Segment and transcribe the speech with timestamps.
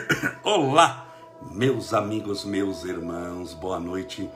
[0.42, 1.06] Olá,
[1.50, 4.28] meus amigos, meus irmãos, boa noite.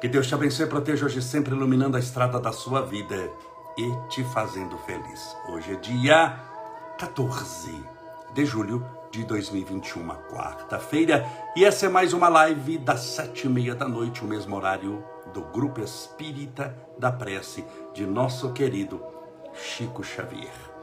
[0.00, 3.30] Que Deus te abençoe e proteja hoje sempre iluminando a estrada da sua vida
[3.76, 5.36] e te fazendo feliz.
[5.48, 6.38] Hoje é dia
[6.98, 7.72] 14
[8.34, 11.24] de julho de 2021, quarta-feira,
[11.54, 15.04] e essa é mais uma live das sete e meia da noite, o mesmo horário
[15.32, 19.00] do Grupo Espírita da Prece de nosso querido
[19.54, 20.73] Chico Xavier.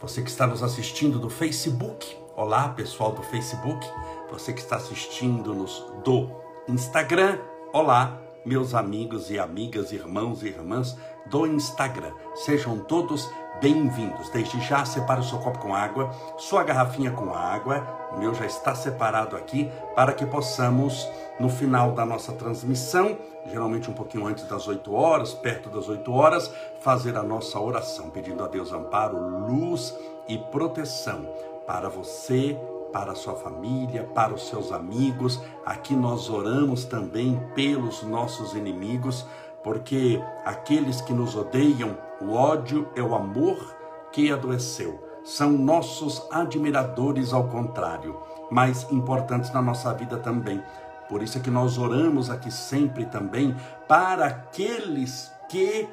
[0.00, 3.84] Você que está nos assistindo do Facebook, olá pessoal do Facebook,
[4.30, 6.30] você que está assistindo nos do
[6.68, 7.40] Instagram,
[7.72, 12.12] olá meus amigos e amigas, irmãos e irmãs do Instagram.
[12.36, 13.28] Sejam todos
[13.60, 14.30] bem-vindos.
[14.30, 18.46] Desde já, separe o seu copo com água, sua garrafinha com água, o meu já
[18.46, 21.08] está separado aqui, para que possamos,
[21.40, 26.12] no final da nossa transmissão, geralmente um pouquinho antes das 8 horas, perto das 8
[26.12, 29.96] horas, fazer a nossa oração, pedindo a Deus amparo, luz
[30.28, 31.28] e proteção
[31.66, 32.56] para você,
[32.92, 35.40] para a sua família, para os seus amigos.
[35.64, 39.26] Aqui nós oramos também pelos nossos inimigos,
[39.62, 43.76] porque aqueles que nos odeiam, o ódio é o amor
[44.12, 45.04] que adoeceu.
[45.24, 48.18] São nossos admiradores ao contrário,
[48.50, 50.62] mas importantes na nossa vida também.
[51.08, 53.54] Por isso é que nós oramos aqui sempre também
[53.86, 55.88] para aqueles que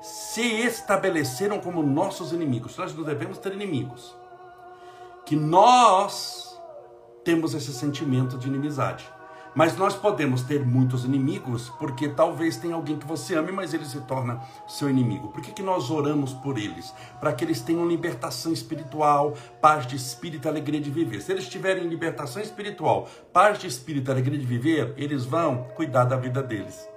[0.00, 2.76] se estabeleceram como nossos inimigos.
[2.76, 4.16] Nós não devemos ter inimigos
[5.24, 6.60] que nós
[7.24, 9.08] temos esse sentimento de inimizade.
[9.54, 13.84] Mas nós podemos ter muitos inimigos, porque talvez tenha alguém que você ame, mas ele
[13.84, 15.28] se torna seu inimigo.
[15.28, 16.94] Por que, que nós oramos por eles?
[17.20, 21.20] Para que eles tenham libertação espiritual, paz de espírito, alegria de viver.
[21.20, 26.16] Se eles tiverem libertação espiritual, paz de espírito, alegria de viver, eles vão cuidar da
[26.16, 26.88] vida deles.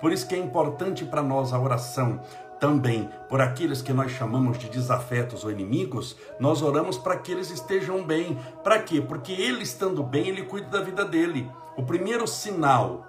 [0.00, 2.20] Por isso que é importante para nós a oração,
[2.60, 7.50] também por aqueles que nós chamamos de desafetos ou inimigos, nós oramos para que eles
[7.50, 8.38] estejam bem.
[8.62, 9.00] Para quê?
[9.00, 11.50] Porque ele estando bem, ele cuida da vida dele.
[11.76, 13.04] O primeiro sinal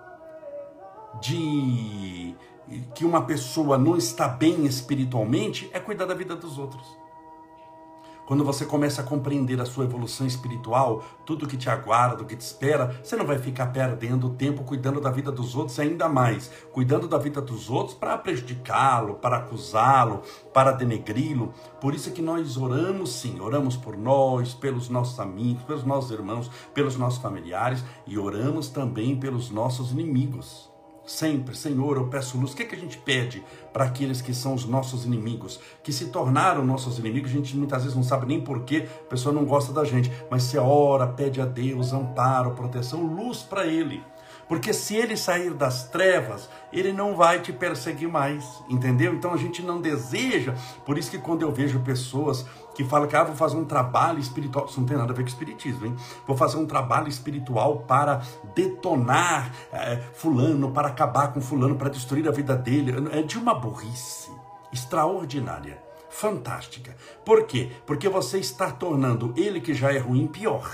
[1.21, 2.35] de
[2.93, 6.85] que uma pessoa não está bem espiritualmente é cuidar da vida dos outros.
[8.27, 12.35] Quando você começa a compreender a sua evolução espiritual, tudo que te aguarda, o que
[12.35, 16.51] te espera, você não vai ficar perdendo tempo cuidando da vida dos outros, ainda mais
[16.73, 20.23] cuidando da vida dos outros para prejudicá-lo, para acusá-lo,
[20.53, 21.53] para denegri-lo.
[21.79, 26.11] Por isso é que nós oramos sim, oramos por nós, pelos nossos amigos, pelos nossos
[26.11, 30.76] irmãos, pelos nossos familiares e oramos também pelos nossos inimigos.
[31.07, 32.51] Sempre, Senhor, eu peço luz.
[32.51, 33.41] O que, é que a gente pede
[33.71, 37.31] para aqueles que são os nossos inimigos, que se tornaram nossos inimigos?
[37.31, 40.43] A gente muitas vezes não sabe nem porquê, a pessoa não gosta da gente, mas
[40.43, 44.03] você ora, pede a Deus amparo, proteção, luz para ele.
[44.47, 49.13] Porque se ele sair das trevas, ele não vai te perseguir mais, entendeu?
[49.13, 53.15] Então a gente não deseja, por isso que quando eu vejo pessoas que falam que
[53.15, 55.95] ah, vou fazer um trabalho espiritual, isso não tem nada a ver com espiritismo, hein?
[56.25, 58.21] Vou fazer um trabalho espiritual para
[58.55, 63.53] detonar é, fulano, para acabar com fulano, para destruir a vida dele, é de uma
[63.53, 64.31] burrice
[64.71, 66.95] extraordinária fantástica.
[67.25, 67.71] Por quê?
[67.85, 70.69] Porque você está tornando ele que já é ruim pior.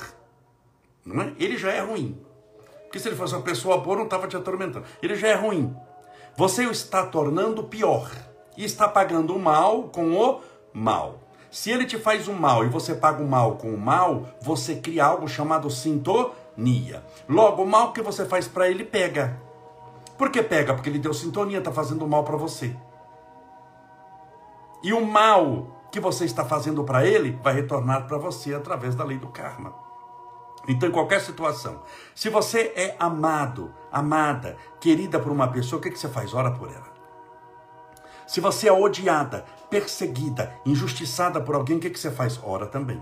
[1.06, 1.34] Não é?
[1.38, 2.18] Ele já é ruim.
[2.94, 4.86] Porque se ele fosse uma pessoa boa, não estava te atormentando.
[5.02, 5.76] Ele já é ruim.
[6.38, 8.08] Você o está tornando pior.
[8.56, 11.18] E está pagando o mal com o mal.
[11.50, 14.76] Se ele te faz o mal e você paga o mal com o mal, você
[14.76, 17.04] cria algo chamado sintonia.
[17.28, 19.42] Logo, o mal que você faz para ele pega.
[20.16, 20.76] Por que pega?
[20.76, 22.76] Porque ele deu sintonia, está fazendo mal para você.
[24.84, 29.04] E o mal que você está fazendo para ele vai retornar para você através da
[29.04, 29.83] lei do karma.
[30.68, 31.84] Então, em qualquer situação,
[32.16, 36.34] se você é amado, amada, querida por uma pessoa, o que, que você faz?
[36.34, 36.94] Ora por ela.
[38.26, 42.40] Se você é odiada, perseguida, injustiçada por alguém, o que, que você faz?
[42.42, 43.02] Ora também.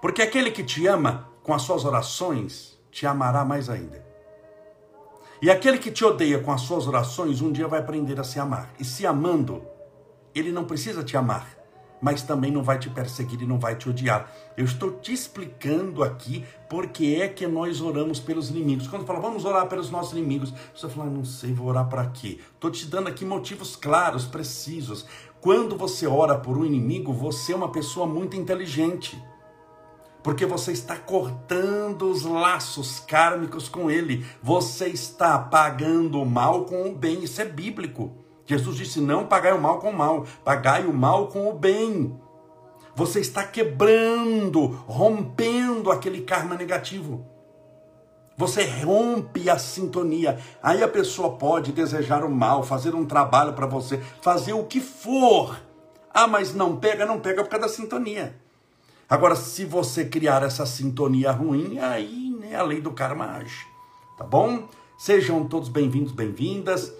[0.00, 4.06] Porque aquele que te ama, com as suas orações, te amará mais ainda.
[5.42, 8.38] E aquele que te odeia com as suas orações, um dia vai aprender a se
[8.38, 8.70] amar.
[8.78, 9.64] E se amando,
[10.34, 11.59] ele não precisa te amar
[12.00, 14.30] mas também não vai te perseguir e não vai te odiar.
[14.56, 18.88] Eu estou te explicando aqui porque é que nós oramos pelos inimigos.
[18.88, 22.06] Quando fala, vamos orar pelos nossos inimigos, você fala, ah, não sei, vou orar para
[22.06, 22.38] quê?
[22.54, 25.06] Estou te dando aqui motivos claros, precisos.
[25.40, 29.22] Quando você ora por um inimigo, você é uma pessoa muito inteligente.
[30.22, 34.26] Porque você está cortando os laços kármicos com ele.
[34.42, 37.24] Você está pagando o mal com o bem.
[37.24, 38.12] Isso é bíblico.
[38.50, 42.18] Jesus disse: não pagai o mal com o mal, pagai o mal com o bem.
[42.96, 47.24] Você está quebrando, rompendo aquele karma negativo.
[48.36, 50.40] Você rompe a sintonia.
[50.60, 54.80] Aí a pessoa pode desejar o mal, fazer um trabalho para você, fazer o que
[54.80, 55.56] for.
[56.12, 58.34] Ah, mas não pega, não pega por causa da sintonia.
[59.08, 63.64] Agora, se você criar essa sintonia ruim, aí né, a lei do karma age.
[64.18, 64.68] Tá bom?
[64.98, 66.92] Sejam todos bem-vindos, bem-vindas.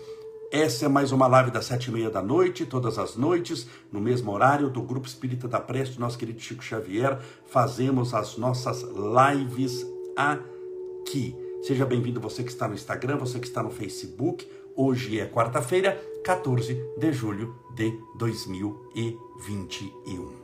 [0.51, 4.01] Essa é mais uma live das sete e meia da noite, todas as noites, no
[4.01, 7.21] mesmo horário do Grupo Espírita da Preste, nosso querido Chico Xavier.
[7.47, 9.87] Fazemos as nossas lives
[10.17, 11.37] aqui.
[11.63, 14.45] Seja bem-vindo você que está no Instagram, você que está no Facebook.
[14.75, 20.40] Hoje é quarta-feira, 14 de julho de 2021.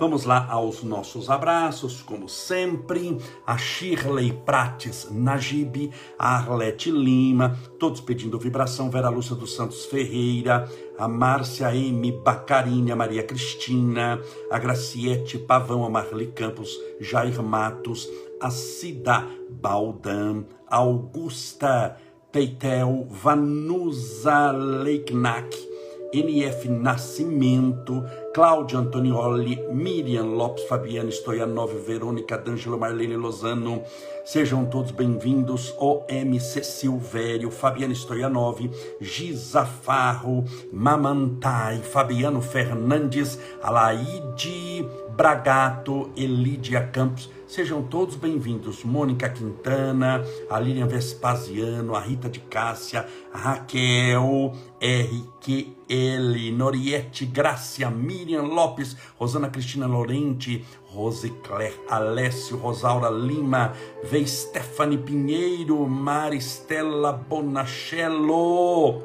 [0.00, 8.00] Vamos lá aos nossos abraços, como sempre, a Shirley Prates Najib, a Arlete Lima, todos
[8.00, 12.12] pedindo vibração, Vera Lúcia dos Santos Ferreira, a Márcia M.
[12.12, 14.20] Bacarini, a Maria Cristina,
[14.52, 18.08] a Graciete Pavão, a Marli Campos, Jair Matos,
[18.40, 21.96] a Cida Baldan, Augusta
[22.30, 25.67] Peitel, Vanusa Leiknak,
[26.12, 33.82] NF Nascimento, Cláudia Antonioli, Miriam Lopes, Fabiana Stoianov, Verônica D'Angelo, Marlene Lozano,
[34.24, 38.58] sejam todos bem-vindos, OMC Silvério, Fabiana Stoianov,
[39.00, 48.84] Giza Farro, Mamantai, Fabiano Fernandes, Alaide Bragato, Elídia Campos, Sejam todos bem-vindos.
[48.84, 58.42] Mônica Quintana, a Lilian Vespasiano, a Rita de Cássia, a Raquel, RQL, Noriette, Gracia, Miriam
[58.42, 60.62] Lopes, Rosana Cristina Lorente,
[60.92, 63.72] Rosicler, Alessio, Rosaura Lima,
[64.04, 64.26] V.
[64.26, 69.04] Stephanie Pinheiro, Maristela Bonachello,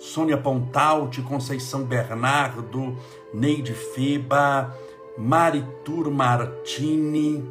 [0.00, 2.98] Sônia Pontalti, Conceição Bernardo,
[3.32, 4.76] Neide Feba,
[5.18, 7.42] Maritur Martini.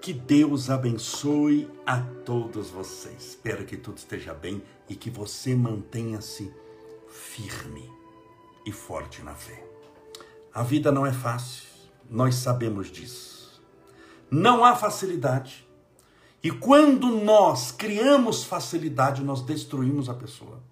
[0.00, 3.30] Que Deus abençoe a todos vocês.
[3.30, 6.54] Espero que tudo esteja bem e que você mantenha-se
[7.08, 7.90] firme
[8.64, 9.66] e forte na fé.
[10.54, 11.68] A vida não é fácil,
[12.08, 13.60] nós sabemos disso.
[14.30, 15.66] Não há facilidade.
[16.44, 20.62] E quando nós criamos facilidade, nós destruímos a pessoa.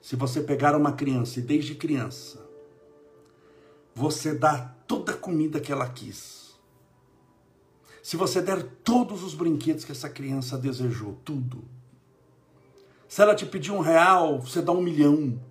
[0.00, 2.47] Se você pegar uma criança e desde criança
[3.98, 6.56] você dá toda a comida que ela quis.
[8.00, 11.64] Se você der todos os brinquedos que essa criança desejou, tudo.
[13.08, 15.42] Se ela te pedir um real, você dá um milhão.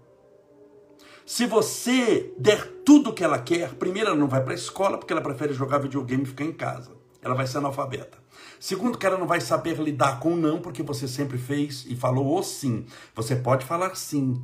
[1.25, 5.11] Se você der tudo que ela quer, primeiro ela não vai para a escola porque
[5.11, 6.95] ela prefere jogar videogame e ficar em casa.
[7.21, 8.17] Ela vai ser analfabeta.
[8.61, 12.39] Segundo, que ela não vai saber lidar com não, porque você sempre fez e falou
[12.39, 12.85] o sim.
[13.13, 14.41] Você pode falar sim,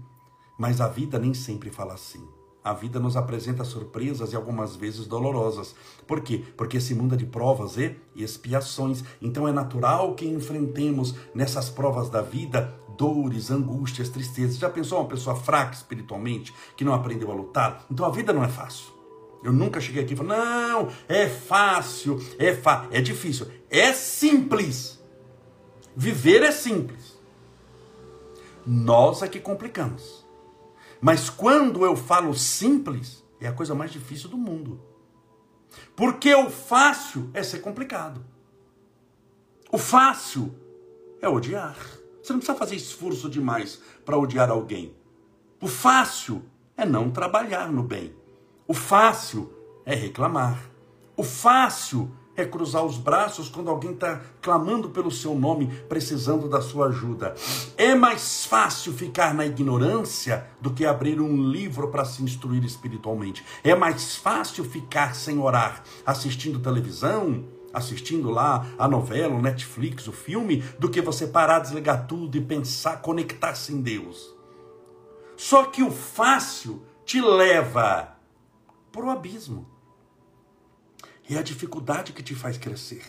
[0.60, 2.43] mas a vida nem sempre fala sim.
[2.64, 5.76] A vida nos apresenta surpresas e algumas vezes dolorosas.
[6.08, 6.44] Por quê?
[6.56, 9.04] Porque esse mundo é de provas e expiações.
[9.22, 14.58] Então é natural que enfrentemos nessas provas da vida dores, angústias, tristezas.
[14.58, 17.86] Já pensou uma pessoa fraca espiritualmente, que não aprendeu a lutar?
[17.92, 18.94] Então a vida não é fácil.
[19.44, 23.48] Eu nunca cheguei aqui e falei, não, é fácil, é, fa é difícil.
[23.70, 25.04] É simples.
[25.96, 27.20] Viver é simples.
[28.66, 30.23] Nós é que complicamos.
[31.04, 34.82] Mas quando eu falo simples, é a coisa mais difícil do mundo.
[35.98, 38.24] Porque o fácil é ser complicado.
[39.70, 40.56] O fácil
[41.22, 41.76] é odiar.
[42.22, 44.96] Você não precisa fazer esforço demais para odiar alguém.
[45.60, 46.42] O fácil
[46.78, 48.16] é não trabalhar no bem.
[48.66, 49.52] O fácil
[49.86, 50.58] é reclamar.
[51.18, 56.62] O fácil é cruzar os braços quando alguém está clamando pelo seu nome, precisando da
[56.62, 57.36] sua ajuda.
[57.78, 63.46] É mais fácil ficar na ignorância do que abrir um livro para se instruir espiritualmente.
[63.64, 70.12] É mais fácil ficar sem orar, assistindo televisão, assistindo lá a novela, o Netflix, o
[70.12, 74.34] filme, do que você parar, desligar tudo e pensar, conectar-se em Deus.
[75.36, 78.16] Só que o fácil te leva
[78.92, 79.73] para o abismo.
[81.34, 83.04] É a dificuldade que te faz crescer.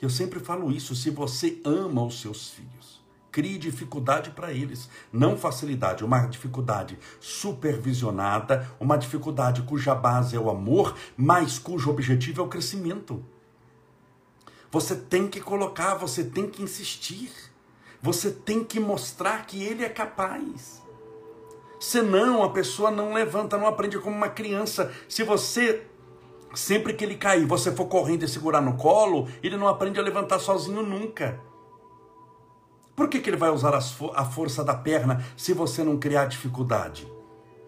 [0.00, 5.36] Eu sempre falo isso: se você ama os seus filhos, crie dificuldade para eles, não
[5.36, 12.44] facilidade, uma dificuldade supervisionada, uma dificuldade cuja base é o amor, mas cujo objetivo é
[12.44, 13.24] o crescimento.
[14.70, 17.32] Você tem que colocar, você tem que insistir,
[18.00, 20.80] você tem que mostrar que ele é capaz.
[21.80, 24.92] Senão a pessoa não levanta, não aprende como uma criança.
[25.08, 25.89] Se você
[26.54, 30.02] Sempre que ele cair, você for correndo e segurar no colo, ele não aprende a
[30.02, 31.40] levantar sozinho nunca.
[32.96, 37.10] Por que, que ele vai usar a força da perna se você não criar dificuldade?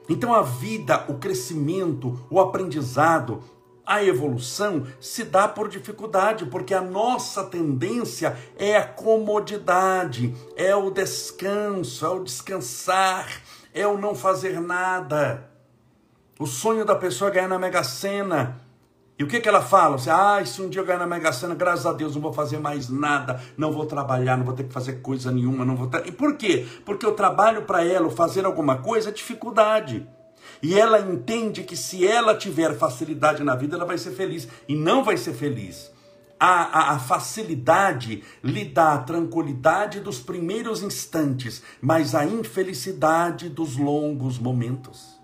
[0.08, 3.42] Então a vida, o crescimento, o aprendizado
[3.84, 10.88] A evolução se dá por dificuldade, porque a nossa tendência é a comodidade, é o
[10.90, 13.28] descanso, é o descansar,
[13.74, 15.50] é o não fazer nada.
[16.38, 18.61] O sonho da pessoa é ganhar na Mega Sena.
[19.18, 19.98] E o que, que ela fala?
[19.98, 22.32] Você, ah, se um dia eu ganhar na Mega Sena, graças a Deus, não vou
[22.32, 25.90] fazer mais nada, não vou trabalhar, não vou ter que fazer coisa nenhuma, não vou.
[26.04, 26.66] E por quê?
[26.84, 30.08] Porque o trabalho para ela, fazer alguma coisa, é dificuldade.
[30.62, 34.48] E ela entende que se ela tiver facilidade na vida, ela vai ser feliz.
[34.68, 35.92] E não vai ser feliz.
[36.38, 43.76] A, a, a, facilidade lhe dá a tranquilidade dos primeiros instantes, mas a infelicidade dos
[43.76, 45.21] longos momentos.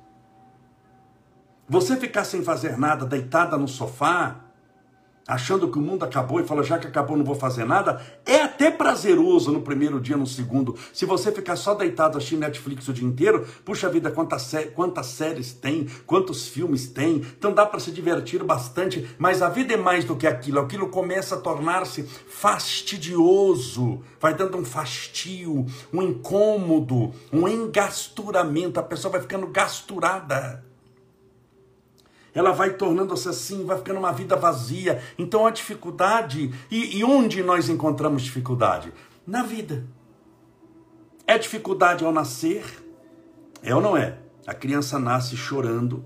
[1.68, 4.48] Você ficar sem fazer nada, deitada no sofá,
[5.28, 8.40] achando que o mundo acabou e fala, já que acabou, não vou fazer nada, é
[8.40, 10.74] até prazeroso no primeiro dia, no segundo.
[10.94, 15.08] Se você ficar só deitado assistindo Netflix o dia inteiro, puxa vida, quantas, sé quantas
[15.08, 19.76] séries tem, quantos filmes tem, então dá para se divertir bastante, mas a vida é
[19.76, 27.12] mais do que aquilo, aquilo começa a tornar-se fastidioso, vai dando um fastio, um incômodo,
[27.30, 30.66] um engasturamento, a pessoa vai ficando gasturada
[32.34, 35.02] ela vai tornando-se assim, vai ficando uma vida vazia.
[35.18, 38.92] Então a dificuldade, e, e onde nós encontramos dificuldade?
[39.26, 39.86] Na vida.
[41.26, 42.64] É dificuldade ao nascer?
[43.62, 44.18] É ou não é?
[44.46, 46.04] A criança nasce chorando.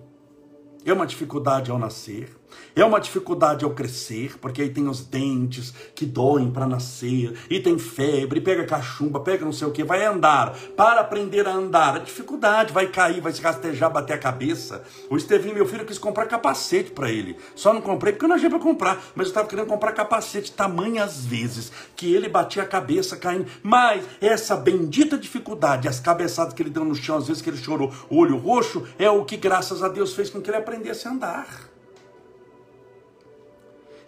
[0.84, 2.36] É uma dificuldade ao nascer.
[2.74, 7.60] É uma dificuldade ao crescer, porque aí tem os dentes que doem para nascer, e
[7.60, 11.96] tem febre, pega cachumba, pega não sei o que, vai andar, para aprender a andar.
[11.96, 14.82] É dificuldade, vai cair, vai se rastejar, bater a cabeça.
[15.10, 17.36] O Estevinho, meu filho, quis comprar capacete para ele.
[17.54, 20.52] Só não comprei porque eu não achei para comprar, mas eu estava querendo comprar capacete,
[20.52, 23.46] tamanhas vezes que ele batia a cabeça caindo.
[23.62, 27.56] Mas essa bendita dificuldade, as cabeçadas que ele deu no chão, às vezes que ele
[27.56, 31.10] chorou, olho roxo, é o que graças a Deus fez com que ele aprendesse a
[31.10, 31.71] andar.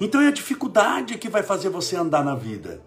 [0.01, 2.83] Então é a dificuldade que vai fazer você andar na vida.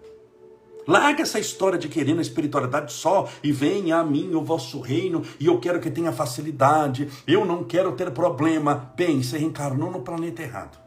[0.88, 5.22] Larga essa história de querer na espiritualidade só e venha a mim o vosso reino
[5.38, 8.94] e eu quero que tenha facilidade, eu não quero ter problema.
[8.96, 10.78] Bem, você reencarnou no planeta errado.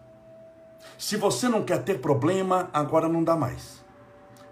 [0.97, 3.85] Se você não quer ter problema, agora não dá mais.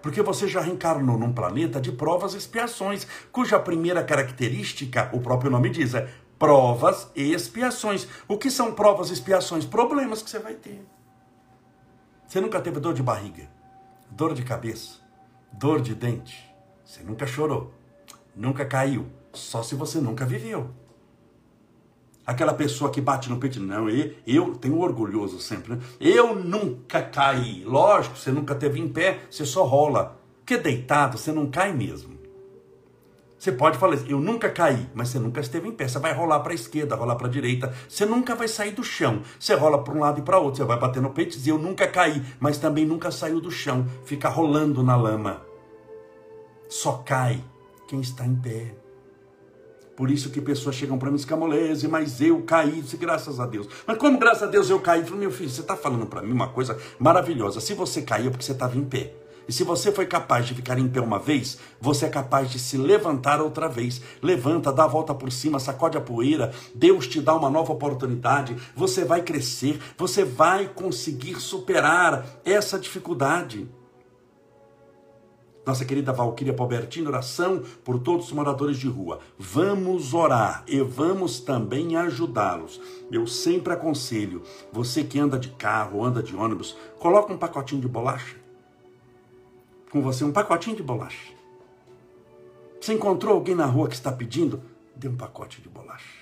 [0.03, 5.51] Porque você já reencarnou num planeta de provas e expiações, cuja primeira característica, o próprio
[5.51, 6.09] nome diz, é
[6.39, 8.07] provas e expiações.
[8.29, 9.65] O que são provas e expiações?
[9.65, 10.87] Problemas que você vai ter.
[12.29, 13.49] Você nunca teve dor de barriga,
[14.11, 14.99] dor de cabeça,
[15.51, 16.47] dor de dente.
[16.85, 17.73] Você nunca chorou,
[18.37, 20.69] nunca caiu, só se você nunca viveu.
[22.27, 25.81] Aquela pessoa que bate no peito, não, eu, eu tenho orgulhoso sempre, né?
[25.99, 27.65] Eu nunca caí.
[27.65, 30.21] Lógico, você nunca teve em pé, você só rola.
[30.41, 32.18] Porque deitado, você não cai mesmo.
[33.39, 35.87] Você pode falar eu nunca caí, mas você nunca esteve em pé.
[35.87, 37.73] Você vai rolar para a esquerda, rolar para a direita.
[37.89, 39.23] Você nunca vai sair do chão.
[39.39, 40.57] Você rola para um lado e para outro.
[40.57, 43.51] Você vai bater no peito e dizer, eu nunca caí, mas também nunca saiu do
[43.51, 43.87] chão.
[44.05, 45.41] Fica rolando na lama.
[46.69, 47.43] Só cai
[47.87, 48.75] quem está em pé.
[49.97, 53.47] Por isso que pessoas chegam para mim e dizem, mas eu caí, disse, graças a
[53.47, 53.69] Deus.
[53.85, 55.01] Mas como graças a Deus eu caí?
[55.01, 57.61] Eu falei, meu filho, você está falando para mim uma coisa maravilhosa.
[57.61, 59.13] Se você caiu é porque você estava em pé.
[59.49, 62.59] E se você foi capaz de ficar em pé uma vez, você é capaz de
[62.59, 63.99] se levantar outra vez.
[64.23, 66.53] Levanta, dá a volta por cima, sacode a poeira.
[66.75, 68.55] Deus te dá uma nova oportunidade.
[68.77, 73.67] Você vai crescer, você vai conseguir superar essa dificuldade.
[75.65, 79.21] Nossa querida Valquíria Palbertini, oração por todos os moradores de rua.
[79.39, 82.79] Vamos orar e vamos também ajudá-los.
[83.11, 87.89] Eu sempre aconselho, você que anda de carro, anda de ônibus, coloca um pacotinho de
[87.89, 88.48] bolacha
[89.91, 91.33] com você um pacotinho de bolacha.
[92.81, 94.63] Você encontrou alguém na rua que está pedindo?
[94.95, 96.19] Dê um pacote de bolacha.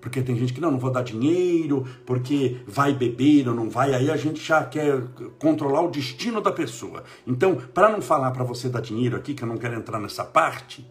[0.00, 3.92] Porque tem gente que não, não vou dar dinheiro, porque vai beber ou não vai,
[3.92, 5.02] aí a gente já quer
[5.38, 7.02] controlar o destino da pessoa.
[7.26, 10.24] Então, para não falar para você dar dinheiro aqui, que eu não quero entrar nessa
[10.24, 10.86] parte,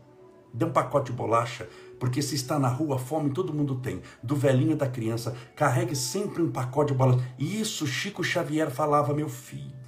[0.54, 4.36] dê um pacote de bolacha, porque se está na rua, fome todo mundo tem, do
[4.36, 7.24] velhinho da criança, carregue sempre um pacote de bolacha.
[7.40, 9.85] Isso Chico Xavier falava, meu filho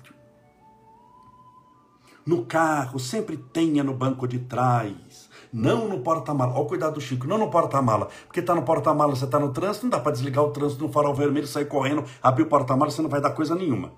[2.27, 5.29] no carro, sempre tenha no banco de trás.
[5.51, 6.51] Não no porta-mala.
[6.53, 8.09] Olha o cuidado do Chico, não no porta-mala.
[8.25, 10.91] Porque tá no porta-mala, você tá no trânsito, não dá para desligar o trânsito no
[10.91, 13.93] farol vermelho, sair correndo, abrir o porta-mala, você não vai dar coisa nenhuma.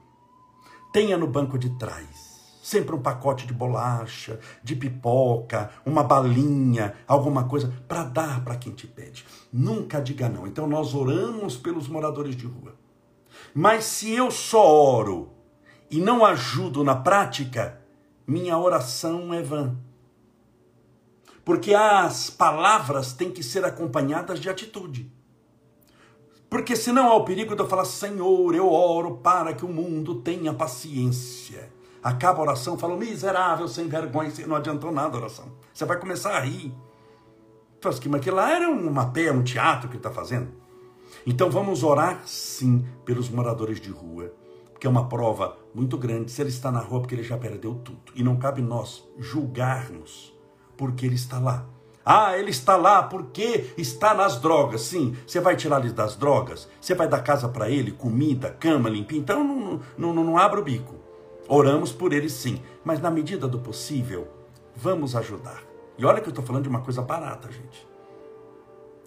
[0.94, 2.30] Tenha no banco de trás.
[2.62, 8.74] Sempre um pacote de bolacha, de pipoca, uma balinha, alguma coisa para dar para quem
[8.74, 9.26] te pede.
[9.52, 10.46] Nunca diga não.
[10.46, 12.76] Então nós oramos pelos moradores de rua.
[13.56, 15.32] Mas se eu só oro
[15.90, 17.79] e não ajudo na prática,
[18.30, 19.76] minha oração é vã.
[21.44, 25.12] Porque as palavras têm que ser acompanhadas de atitude.
[26.48, 30.22] Porque senão há o perigo de eu falar, Senhor, eu oro para que o mundo
[30.22, 31.72] tenha paciência.
[32.04, 35.52] Acaba a oração, falo, miserável, sem vergonha, não adiantou nada a oração.
[35.74, 36.72] Você vai começar a rir.
[37.82, 40.50] Fala assim, mas aquilo lá era uma pé, um teatro que está fazendo.
[41.26, 44.34] Então vamos orar sim pelos moradores de rua,
[44.80, 46.32] porque é uma prova muito grande.
[46.32, 48.00] Se ele está na rua, porque ele já perdeu tudo.
[48.16, 50.34] E não cabe nós julgarmos
[50.78, 51.66] porque ele está lá.
[52.06, 54.84] Ah, ele está lá porque está nas drogas.
[54.84, 56.70] Sim, você vai tirar ele das drogas?
[56.80, 59.20] Você vai dar casa para ele, comida, cama, limpinha?
[59.20, 60.96] Então não, não, não, não abra o bico.
[61.50, 64.30] Oramos por ele sim, mas na medida do possível,
[64.74, 65.62] vamos ajudar.
[65.98, 67.86] E olha que eu estou falando de uma coisa barata, gente.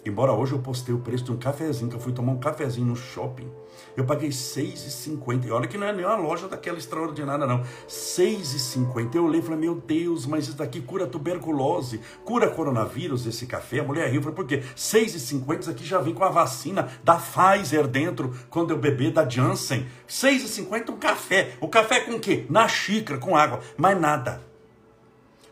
[0.05, 2.85] Embora hoje eu postei o preço de um cafezinho, que eu fui tomar um cafezinho
[2.85, 3.49] no shopping.
[3.95, 5.45] Eu paguei R$ 6,50.
[5.45, 7.57] E olha que não é nem uma loja daquela extraordinária, não.
[7.57, 9.15] R$ 6,50.
[9.15, 13.79] Eu olhei e falei, meu Deus, mas isso daqui cura tuberculose, cura coronavírus, esse café.
[13.79, 14.57] A mulher riu, falei, por quê?
[14.57, 19.11] R$ 6,50, isso aqui já vem com a vacina da Pfizer dentro, quando eu beber
[19.11, 19.79] da Janssen.
[19.79, 21.53] R$ 6,50 um café.
[21.61, 22.45] O café com o quê?
[22.49, 23.61] Na xícara, com água.
[23.77, 24.52] Mais nada.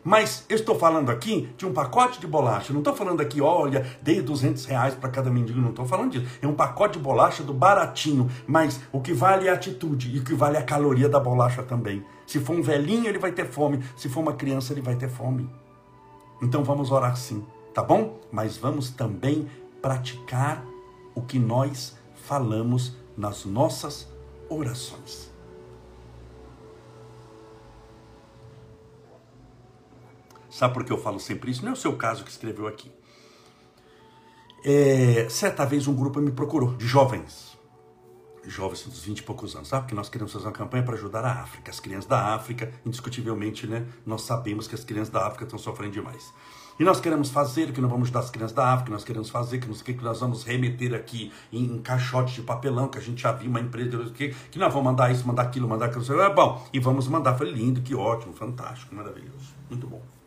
[0.04, 2.72] Mas eu estou falando aqui de um pacote de bolacha.
[2.72, 5.60] Não estou falando aqui, olha, dei 200 reais para cada mendigo.
[5.60, 6.26] Não estou falando disso.
[6.42, 8.28] É um pacote de bolacha do baratinho.
[8.46, 11.20] Mas o que vale é a atitude e o que vale é a caloria da
[11.20, 12.04] bolacha também.
[12.26, 13.82] Se for um velhinho, ele vai ter fome.
[13.96, 15.48] Se for uma criança, ele vai ter fome.
[16.42, 18.18] Então vamos orar sim, tá bom?
[18.32, 19.48] Mas vamos também
[19.80, 20.64] praticar
[21.14, 24.08] o que nós falamos nas nossas
[24.48, 25.31] orações.
[30.62, 31.64] Sabe por que eu falo sempre isso?
[31.64, 32.88] Não é o seu caso que escreveu aqui.
[34.64, 37.58] É, certa vez um grupo me procurou, de jovens,
[38.46, 39.88] jovens dos 20 e poucos anos, sabe?
[39.88, 43.66] Que nós queremos fazer uma campanha para ajudar a África, as crianças da África, indiscutivelmente,
[43.66, 43.84] né?
[44.06, 46.32] Nós sabemos que as crianças da África estão sofrendo demais.
[46.78, 49.58] E nós queremos fazer, que não vamos ajudar as crianças da África, nós queremos fazer,
[49.58, 53.02] que não sei o que, nós vamos remeter aqui em, caixotes de papelão, que a
[53.02, 56.22] gente já viu uma empresa, que, que nós vamos mandar isso, mandar aquilo, mandar aquilo.
[56.22, 57.36] É bom, e vamos mandar.
[57.36, 60.21] Foi lindo, que ótimo, fantástico, maravilhoso, muito bom.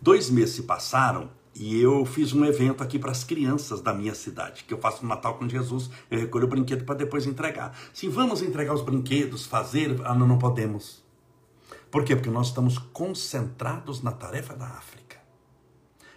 [0.00, 4.14] Dois meses se passaram e eu fiz um evento aqui para as crianças da minha
[4.14, 5.90] cidade, que eu faço no Natal com Jesus.
[6.08, 7.76] Eu recolho o brinquedo para depois entregar.
[7.92, 10.00] Sim, vamos entregar os brinquedos, fazer.
[10.04, 11.02] Ah, não, não podemos.
[11.90, 12.14] Por quê?
[12.14, 15.16] Porque nós estamos concentrados na tarefa da África.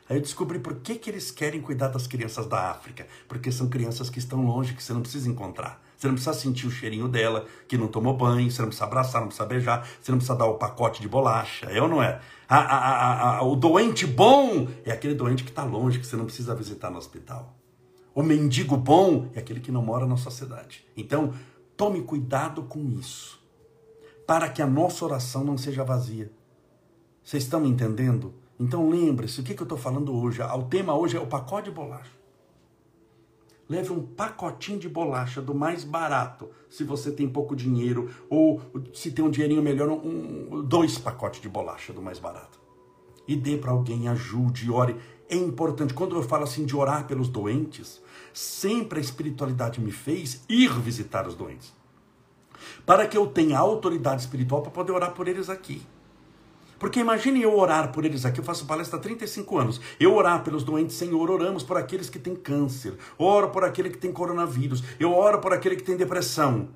[0.08, 3.08] Aí eu descobri por que, que eles querem cuidar das crianças da África.
[3.28, 5.81] Porque são crianças que estão longe, que você não precisa encontrar.
[6.02, 9.22] Você não precisa sentir o cheirinho dela, que não tomou banho, você não precisa abraçar,
[9.22, 12.20] não precisa beijar, você não precisa dar o pacote de bolacha, é ou não é?
[12.50, 16.26] A, a, a, o doente bom é aquele doente que está longe, que você não
[16.26, 17.56] precisa visitar no hospital.
[18.16, 20.84] O mendigo bom é aquele que não mora na sociedade.
[20.98, 21.36] Então,
[21.78, 23.40] tome cuidado com isso,
[24.26, 26.32] para que a nossa oração não seja vazia.
[27.24, 28.34] Vocês estão me entendendo?
[28.60, 30.42] Então lembre-se, o que, que eu estou falando hoje?
[30.42, 32.21] O tema hoje é o pacote de bolacha.
[33.72, 38.60] Leve um pacotinho de bolacha do mais barato, se você tem pouco dinheiro, ou
[38.94, 42.60] se tem um dinheirinho melhor, um, dois pacotes de bolacha do mais barato.
[43.26, 44.98] E dê para alguém, ajude, ore.
[45.30, 48.02] É importante, quando eu falo assim de orar pelos doentes,
[48.34, 51.74] sempre a espiritualidade me fez ir visitar os doentes.
[52.86, 55.82] Para que eu tenha autoridade espiritual para poder orar por eles aqui.
[56.82, 59.80] Porque imagine eu orar por eles aqui, eu faço palestra há 35 anos.
[60.00, 64.00] Eu orar pelos doentes, Senhor, oramos por aqueles que têm câncer, oro por aquele que
[64.00, 66.70] tem coronavírus, eu oro por aquele que tem depressão.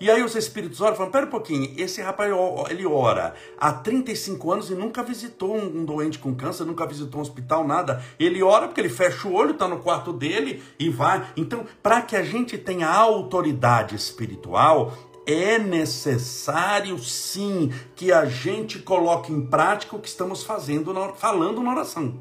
[0.00, 2.34] E aí os espíritos oram e falam, pera um pouquinho, esse rapaz,
[2.70, 7.22] ele ora há 35 anos e nunca visitou um doente com câncer, nunca visitou um
[7.22, 8.02] hospital, nada.
[8.18, 11.24] Ele ora porque ele fecha o olho, está no quarto dele e vai.
[11.36, 14.92] Então, para que a gente tenha autoridade espiritual,
[15.26, 21.70] é necessário sim que a gente coloque em prática o que estamos fazendo, falando na
[21.70, 22.14] oração.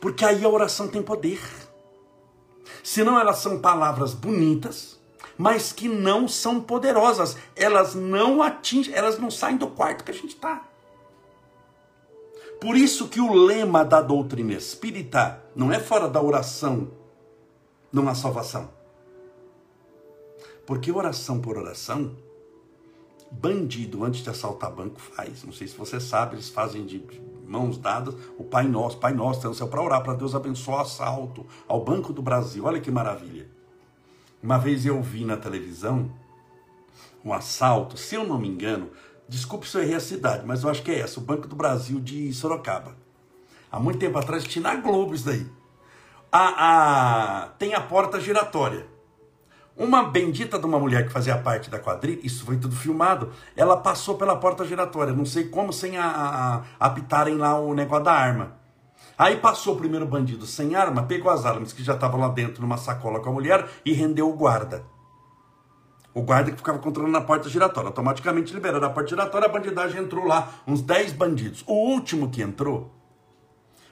[0.00, 1.40] Porque aí a oração tem poder.
[2.82, 4.98] Senão elas são palavras bonitas,
[5.36, 7.36] mas que não são poderosas.
[7.54, 10.62] Elas não atingem, elas não saem do quarto que a gente está.
[12.60, 16.90] Por isso que o lema da doutrina espírita não é fora da oração,
[17.92, 18.70] não há salvação.
[20.66, 22.16] Porque oração por oração,
[23.30, 25.44] bandido antes de assaltar banco faz.
[25.44, 27.02] Não sei se você sabe, eles fazem de
[27.46, 30.78] mãos dadas o Pai Nosso, Pai Nosso, tem o céu para orar, para Deus abençoar
[30.78, 32.64] o assalto ao Banco do Brasil.
[32.64, 33.48] Olha que maravilha.
[34.42, 36.10] Uma vez eu vi na televisão
[37.24, 38.90] um assalto, se eu não me engano,
[39.28, 41.56] desculpe se eu errei a cidade, mas eu acho que é essa, o Banco do
[41.56, 42.96] Brasil de Sorocaba.
[43.70, 45.46] Há muito tempo atrás tinha na Globo isso daí.
[46.30, 48.86] A, a, tem a porta giratória.
[49.76, 53.76] Uma bendita de uma mulher que fazia parte da quadrilha, isso foi tudo filmado, ela
[53.76, 58.04] passou pela porta giratória, não sei como, sem a, a, a apitarem lá o negócio
[58.04, 58.56] da arma.
[59.18, 62.62] Aí passou o primeiro bandido sem arma, pegou as armas que já estavam lá dentro
[62.62, 64.84] numa sacola com a mulher e rendeu o guarda.
[66.14, 67.88] O guarda que ficava controlando a porta giratória.
[67.88, 71.62] Automaticamente liberou a porta giratória, a bandidagem entrou lá, uns 10 bandidos.
[71.66, 72.90] O último que entrou,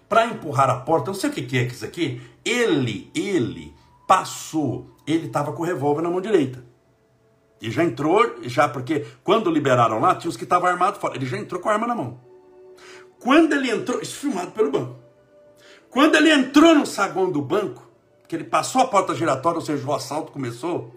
[0.08, 3.74] para empurrar a porta, não sei o que, que é isso aqui, ele, ele
[4.06, 6.64] passou, ele estava com o revólver na mão direita.
[7.60, 11.16] E já entrou, já porque quando liberaram lá, tinha os que estavam armados fora.
[11.16, 12.20] Ele já entrou com a arma na mão.
[13.18, 14.96] Quando ele entrou, isso filmado pelo banco.
[15.88, 17.88] Quando ele entrou no saguão do banco,
[18.28, 20.92] que ele passou a porta giratória, ou seja, o assalto começou,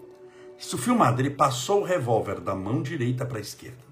[0.58, 3.87] isso filmado, ele passou o revólver da mão direita para a esquerda.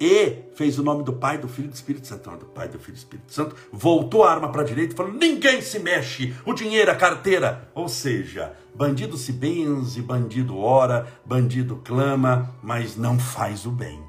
[0.00, 2.30] E fez o nome do Pai, do Filho e do Espírito Santo.
[2.30, 3.56] do Pai, do Filho e do Espírito Santo.
[3.72, 7.68] Voltou a arma para a direita falou: ninguém se mexe, o dinheiro, a carteira.
[7.74, 14.00] Ou seja, bandido se benze, bandido ora, bandido clama, mas não faz o bem.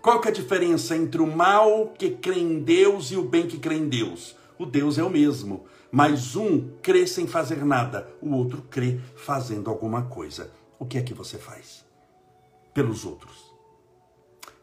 [0.00, 3.46] Qual que é a diferença entre o mal que crê em Deus e o bem
[3.46, 4.36] que crê em Deus?
[4.58, 9.68] O Deus é o mesmo, mas um crê sem fazer nada, o outro crê fazendo
[9.68, 10.50] alguma coisa.
[10.78, 11.84] O que é que você faz?
[12.72, 13.49] Pelos outros.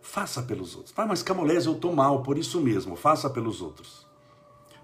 [0.10, 0.94] Faça pelos outros.
[0.96, 2.96] Ah, mas Camolés, eu estou mal, por isso mesmo.
[2.96, 4.08] Faça pelos outros.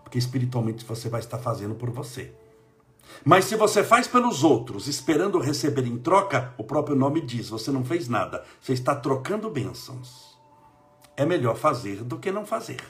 [0.04, 2.34] Porque espiritualmente você vai estar fazendo por você.
[3.24, 7.72] Mas se você faz pelos outros, esperando receber em troca, o próprio nome diz: você
[7.72, 8.44] não fez nada.
[8.60, 10.38] Você está trocando bênçãos.
[11.16, 12.82] É melhor fazer do que não fazer.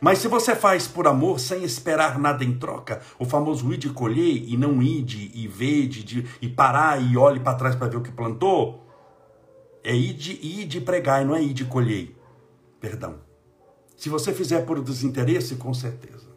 [0.00, 3.90] Mas se você faz por amor, sem esperar nada em troca, o famoso ir de
[3.90, 7.76] colher e não ir de e ver, de, de, e parar e olhe para trás
[7.76, 8.89] para ver o que plantou,
[9.82, 10.68] é ir de, e
[11.24, 12.14] não é ir de colher.
[12.80, 13.20] Perdão.
[13.96, 16.28] Se você fizer por desinteresse, com certeza.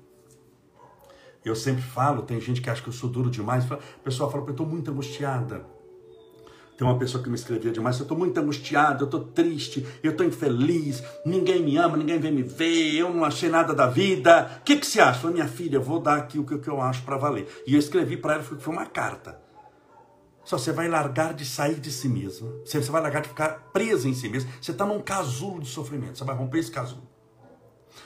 [1.44, 3.70] Eu sempre falo, tem gente que acha que eu sou duro demais.
[3.70, 5.66] O pessoal fala, eu estou muito angustiada.
[6.78, 10.12] Tem uma pessoa que me escrevia demais, eu estou muito angustiado, eu estou triste, eu
[10.12, 14.50] estou infeliz, ninguém me ama, ninguém vem me ver, eu não achei nada da vida.
[14.60, 15.20] O que, que você acha?
[15.20, 17.48] Falei, minha filha, eu vou dar aqui o que eu acho para valer.
[17.68, 19.43] E eu escrevi para ela, foi uma carta.
[20.44, 22.62] Só você vai largar de sair de si mesmo.
[22.66, 24.52] Você vai largar de ficar preso em si mesmo.
[24.62, 26.18] Você está num casulo de sofrimento.
[26.18, 27.04] Você vai romper esse casulo.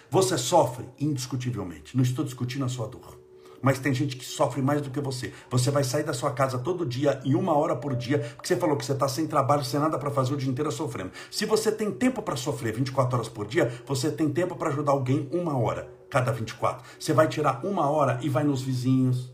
[0.10, 1.96] Você sofre, indiscutivelmente.
[1.96, 3.20] Não estou discutindo a sua dor.
[3.62, 5.34] Mas tem gente que sofre mais do que você.
[5.50, 8.56] Você vai sair da sua casa todo dia e uma hora por dia, porque você
[8.56, 11.12] falou que você está sem trabalho, sem nada para fazer o dia inteiro sofrendo.
[11.32, 14.92] Se você tem tempo para sofrer 24 horas por dia, você tem tempo para ajudar
[14.92, 16.86] alguém uma hora cada 24.
[17.00, 19.34] Você vai tirar uma hora e vai nos vizinhos,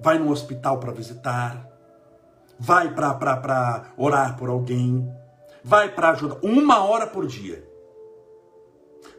[0.00, 1.68] vai no hospital para visitar,
[2.58, 5.08] vai para orar por alguém,
[5.62, 7.66] vai para ajudar, uma hora por dia.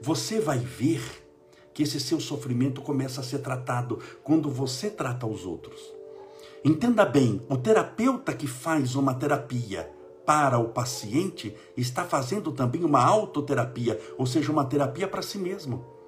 [0.02, 1.02] Você vai ver
[1.74, 5.80] que esse seu sofrimento começa a ser tratado quando você trata os outros.
[6.63, 9.89] Entenda bem, o terapeuta que faz uma terapia
[10.26, 15.99] para o paciente está fazendo também uma autoterapia, ou seja, uma terapia para si mesmo.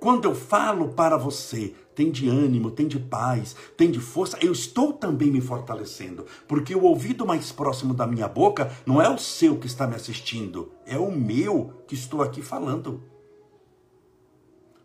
[0.00, 4.52] Quando eu falo para você, tem de ânimo, tem de paz, tem de força, eu
[4.52, 9.18] estou também me fortalecendo, porque o ouvido mais próximo da minha boca não é o
[9.18, 13.02] seu que está me assistindo, é o meu que estou aqui falando.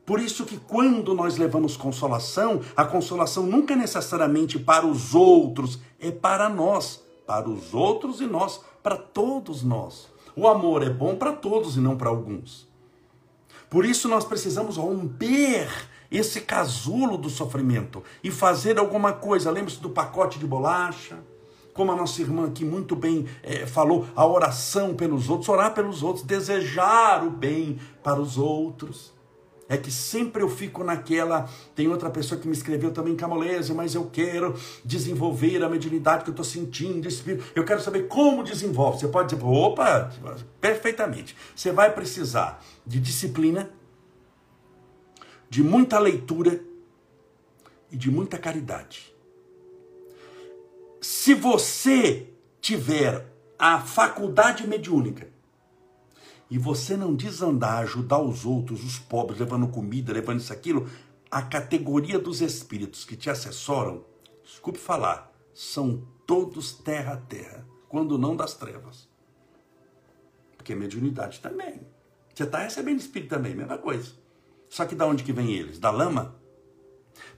[0.04, 5.80] Por isso que quando nós levamos consolação, a consolação nunca é necessariamente para os outros,
[6.00, 10.12] é para nós, para os outros e nós, para todos nós.
[10.36, 12.73] O amor é bom para todos e não para alguns.
[13.74, 15.68] Por isso nós precisamos romper
[16.12, 19.50] esse casulo do sofrimento e fazer alguma coisa.
[19.50, 21.18] Lembre-se do pacote de bolacha,
[21.74, 26.04] como a nossa irmã aqui muito bem é, falou, a oração pelos outros, orar pelos
[26.04, 29.12] outros, desejar o bem para os outros.
[29.68, 31.50] É que sempre eu fico naquela.
[31.74, 36.30] Tem outra pessoa que me escreveu também, Camolese, mas eu quero desenvolver a mediunidade que
[36.30, 37.46] eu estou sentindo, espírito.
[37.56, 39.00] Eu quero saber como desenvolve.
[39.00, 40.12] Você pode dizer, opa,
[40.60, 41.36] perfeitamente.
[41.56, 43.70] Você vai precisar de disciplina,
[45.50, 46.62] de muita leitura
[47.92, 49.14] e de muita caridade.
[51.00, 52.28] Se você
[52.60, 53.26] tiver
[53.58, 55.33] a faculdade mediúnica,
[56.54, 60.88] e você não desandar, ajudar os outros, os pobres, levando comida, levando isso, aquilo,
[61.32, 64.06] a categoria dos espíritos que te assessoram,
[64.44, 69.10] desculpe falar, são todos terra a terra, quando não das trevas.
[70.56, 71.82] Porque mediunidade também.
[72.32, 74.12] Você está recebendo espírito também, mesma coisa.
[74.70, 75.80] Só que da onde que vem eles?
[75.80, 76.36] Da lama?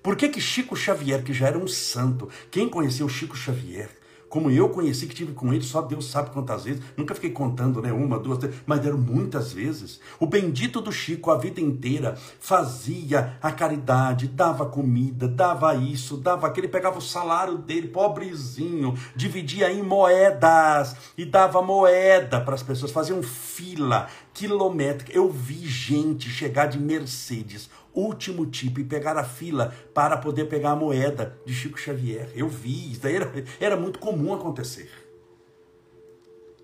[0.03, 3.89] Por que que Chico Xavier, que já era um santo, quem conheceu Chico Xavier,
[4.29, 6.81] como eu conheci, que tive com ele, só Deus sabe quantas vezes.
[6.97, 7.91] Nunca fiquei contando, né?
[7.91, 9.99] Uma, duas, três, mas deram muitas vezes.
[10.19, 16.47] O bendito do Chico, a vida inteira, fazia a caridade, dava comida, dava isso, dava
[16.47, 22.91] aquele, pegava o salário dele, pobrezinho, dividia em moedas e dava moeda para as pessoas,
[22.91, 25.11] faziam fila quilométrica.
[25.13, 30.71] Eu vi gente chegar de Mercedes último tipo e pegar a fila para poder pegar
[30.71, 32.29] a moeda de Chico Xavier.
[32.35, 34.89] Eu vi, isso daí era, era muito comum acontecer.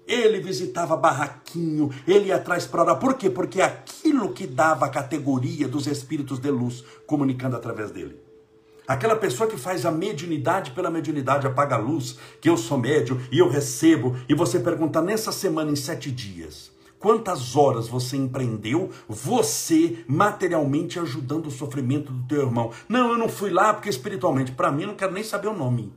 [0.05, 2.99] Ele visitava barraquinho, ele ia atrás para orar.
[2.99, 3.29] Por quê?
[3.29, 8.19] Porque aquilo que dava a categoria dos espíritos de luz comunicando através dele.
[8.87, 13.21] Aquela pessoa que faz a mediunidade pela mediunidade, apaga a luz, que eu sou médio
[13.31, 16.70] e eu recebo, e você pergunta nessa semana, em sete dias,
[17.01, 22.71] Quantas horas você empreendeu, você materialmente ajudando o sofrimento do teu irmão?
[22.87, 25.57] Não, eu não fui lá porque espiritualmente, para mim, eu não quero nem saber o
[25.57, 25.91] nome.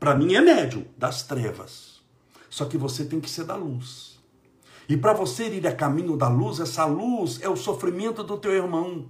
[0.00, 2.00] Para mim é médium das trevas.
[2.48, 4.18] Só que você tem que ser da luz.
[4.88, 8.52] E para você ir a caminho da luz, essa luz é o sofrimento do teu
[8.52, 9.04] irmão.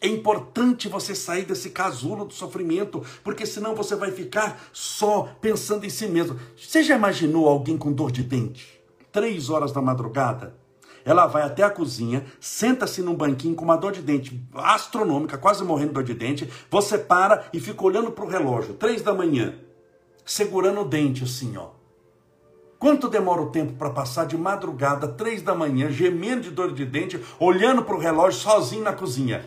[0.00, 5.84] É importante você sair desse casulo do sofrimento, porque senão você vai ficar só pensando
[5.84, 6.40] em si mesmo.
[6.56, 8.79] Você já imaginou alguém com dor de dente?
[9.12, 10.54] Três horas da madrugada,
[11.04, 15.64] ela vai até a cozinha, senta-se num banquinho com uma dor de dente astronômica, quase
[15.64, 16.50] morrendo de dor de dente.
[16.70, 19.54] Você para e fica olhando para o relógio, três da manhã,
[20.24, 21.70] segurando o dente assim, ó.
[22.78, 26.86] Quanto demora o tempo para passar de madrugada, três da manhã, gemendo de dor de
[26.86, 29.44] dente, olhando para o relógio sozinho na cozinha?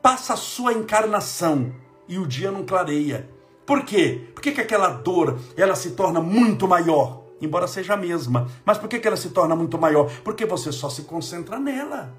[0.00, 1.74] Passa a sua encarnação
[2.08, 3.28] e o dia não clareia.
[3.66, 4.28] Por quê?
[4.34, 7.23] Por que, que aquela dor ela se torna muito maior?
[7.44, 8.48] Embora seja a mesma.
[8.64, 10.10] Mas por que, ela se torna muito maior?
[10.22, 12.12] Porque você só se concentra nela.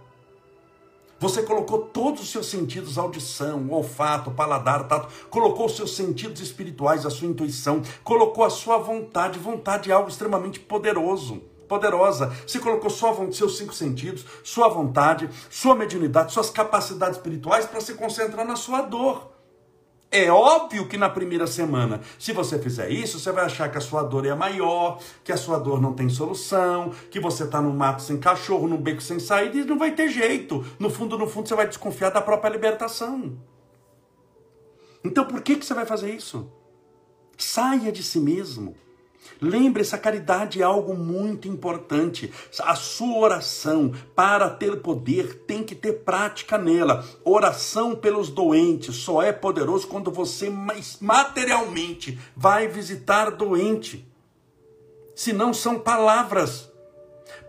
[1.17, 7.05] Você colocou todos os seus sentidos, audição, olfato, paladar, tato, colocou os seus sentidos espirituais,
[7.05, 9.39] a sua intuição, colocou a sua vontade.
[9.39, 12.35] Vontade é algo extremamente poderoso, poderosa.
[12.45, 17.93] Você colocou sua, seus cinco sentidos, sua vontade, sua mediunidade, suas capacidades espirituais para se
[17.93, 19.34] concentrar na sua dor.
[20.17, 23.82] É óbvio que na primeira semana, se você fizer isso, você vai achar que a
[23.82, 27.73] sua dor é maior, que a sua dor não tem solução, que você está no
[27.73, 30.65] mato sem cachorro, no beco sem saída e não vai ter jeito.
[30.80, 33.38] No fundo, no fundo, você vai desconfiar da própria libertação.
[35.04, 36.49] Então, por que, que você vai fazer isso?
[37.38, 38.73] Saia de si mesmo.
[39.41, 42.31] Lembre-se, a caridade é algo muito importante.
[42.59, 47.05] A sua oração, para ter poder, tem que ter prática nela.
[47.23, 50.51] Oração pelos doentes só é poderoso quando você
[51.01, 54.07] materialmente vai visitar doente.
[55.15, 56.71] Se não são palavras.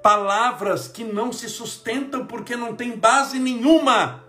[0.03, 4.25] Palavras que não se sustentam porque não tem base nenhuma.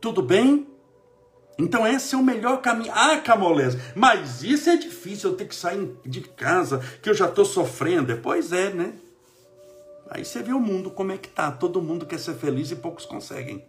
[0.00, 0.71] Tudo bem?
[1.58, 2.92] Então esse é o melhor caminho.
[2.94, 7.26] Ah, Camolés, mas isso é difícil, eu ter que sair de casa, que eu já
[7.26, 8.16] estou sofrendo.
[8.18, 8.94] Pois é, né?
[10.10, 11.50] Aí você vê o mundo como é que tá.
[11.50, 13.64] Todo mundo quer ser feliz e poucos conseguem.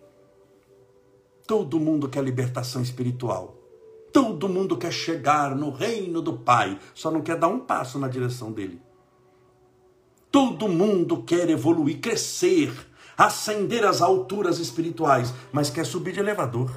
[1.47, 3.57] Todo mundo quer libertação espiritual.
[4.11, 8.07] Todo mundo quer chegar no reino do Pai, só não quer dar um passo na
[8.07, 8.79] direção dele.
[10.31, 12.71] Todo mundo quer evoluir, crescer,
[13.17, 16.71] ascender às alturas espirituais, mas quer subir de elevador.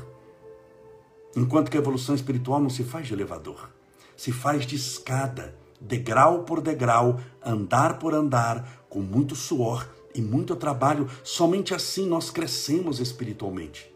[1.37, 3.69] Enquanto que a evolução espiritual não se faz de elevador,
[4.17, 10.57] se faz de escada, degrau por degrau, andar por andar, com muito suor e muito
[10.57, 11.09] trabalho.
[11.23, 13.93] Somente assim nós crescemos espiritualmente.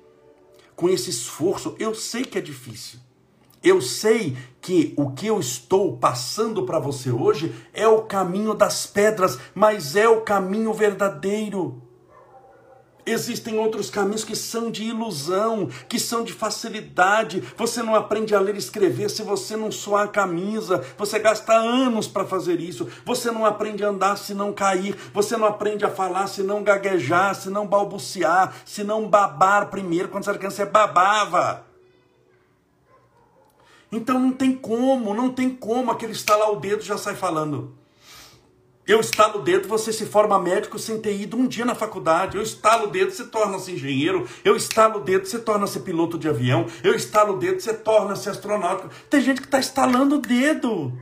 [0.76, 2.98] Com esse esforço, eu sei que é difícil.
[3.62, 8.86] Eu sei que o que eu estou passando para você hoje é o caminho das
[8.86, 11.82] pedras, mas é o caminho verdadeiro.
[13.04, 17.42] Existem outros caminhos que são de ilusão, que são de facilidade.
[17.56, 20.84] Você não aprende a ler e escrever se você não suar a camisa.
[20.98, 22.88] Você gasta anos para fazer isso.
[23.04, 24.96] Você não aprende a andar se não cair.
[25.12, 30.08] Você não aprende a falar se não gaguejar, se não balbuciar, se não babar primeiro.
[30.08, 31.64] Quando você era criança, você babava.
[33.92, 37.79] Então não tem como, não tem como aquele estalar o dedo já sai falando.
[38.90, 42.36] Eu estalo o dedo, você se forma médico sem ter ido um dia na faculdade.
[42.36, 44.26] Eu estalo o dedo, você torna-se engenheiro.
[44.44, 46.66] Eu estalo o dedo, você torna-se piloto de avião.
[46.82, 48.88] Eu estalo o dedo, você torna-se astronauta.
[49.08, 50.92] Tem gente que está estalando o dedo,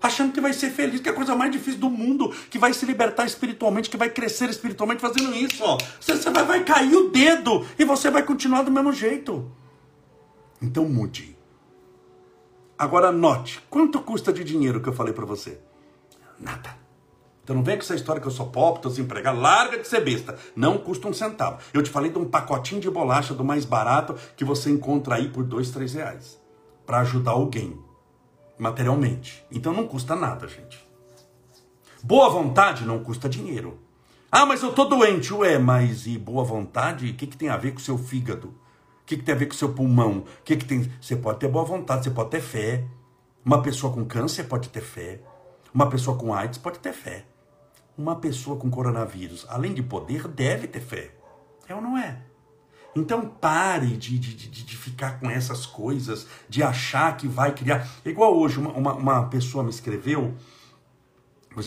[0.00, 2.72] achando que vai ser feliz, que é a coisa mais difícil do mundo, que vai
[2.72, 5.60] se libertar espiritualmente, que vai crescer espiritualmente fazendo isso.
[5.60, 5.76] Ó.
[6.00, 9.50] Você, você vai, vai cair o dedo e você vai continuar do mesmo jeito.
[10.62, 11.36] Então mude.
[12.78, 15.58] Agora note, quanto custa de dinheiro que eu falei para você?
[16.38, 16.83] Nada.
[17.44, 20.00] Então não vem com essa história que eu sou pobre, estou desempregado, larga de ser
[20.00, 20.36] besta.
[20.56, 21.58] Não custa um centavo.
[21.74, 25.28] Eu te falei de um pacotinho de bolacha do mais barato que você encontra aí
[25.28, 26.40] por dois, três reais.
[26.86, 27.78] Para ajudar alguém.
[28.58, 29.44] materialmente.
[29.50, 30.82] Então não custa nada, gente.
[32.02, 33.78] Boa vontade não custa dinheiro.
[34.30, 35.32] Ah, mas eu tô doente.
[35.34, 37.10] Ué, mas e boa vontade?
[37.10, 38.48] O que, que tem a ver com o seu fígado?
[38.48, 40.18] O que, que tem a ver com o seu pulmão?
[40.18, 40.90] O que, que tem.
[41.00, 42.84] Você pode ter boa vontade, você pode ter fé.
[43.44, 45.20] Uma pessoa com câncer pode ter fé.
[45.74, 47.26] Uma pessoa com AIDS pode ter fé.
[47.96, 51.14] Uma pessoa com coronavírus, além de poder, deve ter fé.
[51.68, 52.22] É ou não é?
[52.96, 57.88] Então pare de, de, de, de, ficar com essas coisas, de achar que vai criar.
[58.04, 60.34] Igual hoje, uma, uma, uma pessoa me escreveu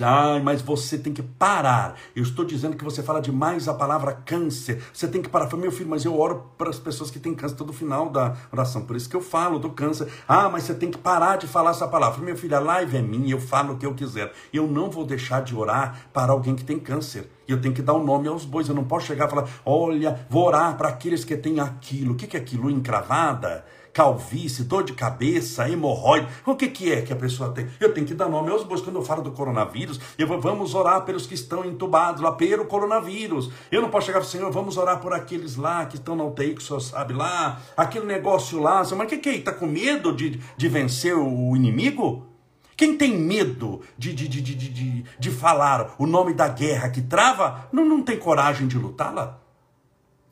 [0.02, 1.96] ah, mas você tem que parar.
[2.16, 4.84] Eu estou dizendo que você fala demais a palavra câncer.
[4.94, 5.48] Você tem que parar.
[5.48, 8.36] Falei, meu filho, mas eu oro para as pessoas que têm câncer todo final da
[8.52, 8.84] oração.
[8.84, 10.12] Por isso que eu falo do câncer.
[10.28, 12.16] Ah, mas você tem que parar de falar essa palavra.
[12.16, 14.32] Falei, meu filho, a live é minha, eu falo o que eu quiser.
[14.54, 17.30] Eu não vou deixar de orar para alguém que tem câncer.
[17.48, 18.68] E eu tenho que dar o um nome aos bois.
[18.68, 22.14] Eu não posso chegar e falar, olha, vou orar para aqueles que têm aquilo.
[22.14, 22.70] O que é aquilo?
[22.70, 23.66] Encravada?
[23.98, 26.28] Calvície, dor de cabeça, hemorroide.
[26.46, 27.68] O que, que é que a pessoa tem?
[27.80, 28.80] Eu tenho que dar nome aos bois.
[28.80, 32.66] Quando eu falo do coronavírus, eu vou, vamos orar pelos que estão entubados lá, pelo
[32.66, 33.50] coronavírus.
[33.72, 36.24] Eu não posso chegar para o Senhor, vamos orar por aqueles lá que estão na
[36.26, 38.78] UTI, que o Senhor sabe lá, aquele negócio lá.
[38.78, 39.36] Mas o que, que é?
[39.38, 42.28] Está com medo de, de vencer o inimigo?
[42.76, 47.02] Quem tem medo de, de, de, de, de, de falar o nome da guerra que
[47.02, 49.47] trava, não, não tem coragem de lutá-la?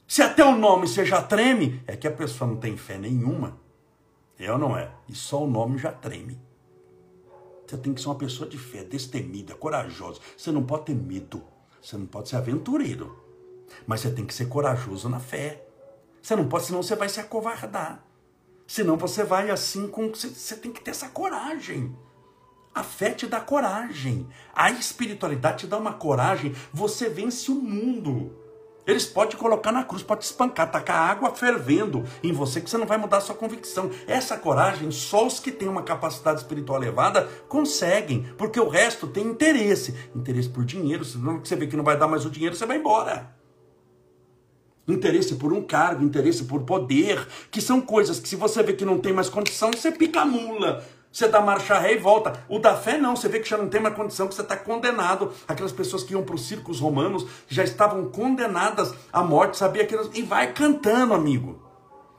[0.07, 3.59] Se até o nome você já treme, é que a pessoa não tem fé nenhuma.
[4.37, 4.91] É ou não é?
[5.09, 6.39] E só o nome já treme.
[7.65, 10.19] Você tem que ser uma pessoa de fé, destemida, corajosa.
[10.37, 11.43] Você não pode ter medo.
[11.81, 13.19] Você não pode ser aventureiro.
[13.87, 15.65] Mas você tem que ser corajoso na fé.
[16.21, 18.03] Você não pode, senão você vai se acovardar.
[18.67, 20.09] Senão você vai assim com.
[20.09, 21.95] Você tem que ter essa coragem.
[22.73, 24.27] A fé te dá coragem.
[24.53, 26.53] A espiritualidade te dá uma coragem.
[26.73, 28.44] Você vence o mundo.
[28.87, 32.69] Eles podem te colocar na cruz, pode te espancar, tacar água fervendo em você, que
[32.69, 33.89] você não vai mudar sua convicção.
[34.07, 39.25] Essa coragem, só os que têm uma capacidade espiritual elevada conseguem, porque o resto tem
[39.25, 39.95] interesse.
[40.15, 42.77] Interesse por dinheiro, senão você vê que não vai dar mais o dinheiro, você vai
[42.77, 43.35] embora.
[44.87, 48.85] Interesse por um cargo, interesse por poder, que são coisas que se você vê que
[48.85, 50.85] não tem mais condição, você pica a mula.
[51.15, 52.43] Você dá marcha ré e volta.
[52.49, 54.57] O da fé não, você vê que já não tem mais condição, que você está
[54.57, 55.31] condenado.
[55.47, 59.95] Aquelas pessoas que iam para os circos romanos já estavam condenadas à morte, sabia que
[59.95, 60.09] elas...
[60.13, 61.63] E vai cantando, amigo.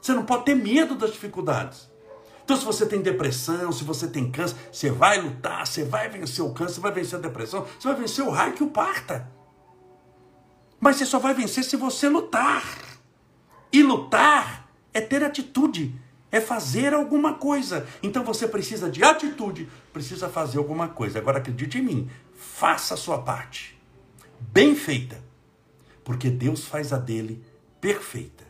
[0.00, 1.90] Você não pode ter medo das dificuldades.
[2.42, 6.42] Então, se você tem depressão, se você tem câncer, você vai lutar, você vai vencer
[6.42, 9.30] o câncer, você vai vencer a depressão, você vai vencer o raio que o parta.
[10.80, 12.64] Mas você só vai vencer se você lutar.
[13.70, 17.86] E lutar é ter atitude é fazer alguma coisa.
[18.02, 21.18] Então você precisa de atitude, precisa fazer alguma coisa.
[21.18, 23.78] Agora acredite em mim, faça a sua parte.
[24.40, 25.24] Bem feita.
[26.04, 27.42] Porque Deus faz a dele
[27.80, 28.44] perfeita.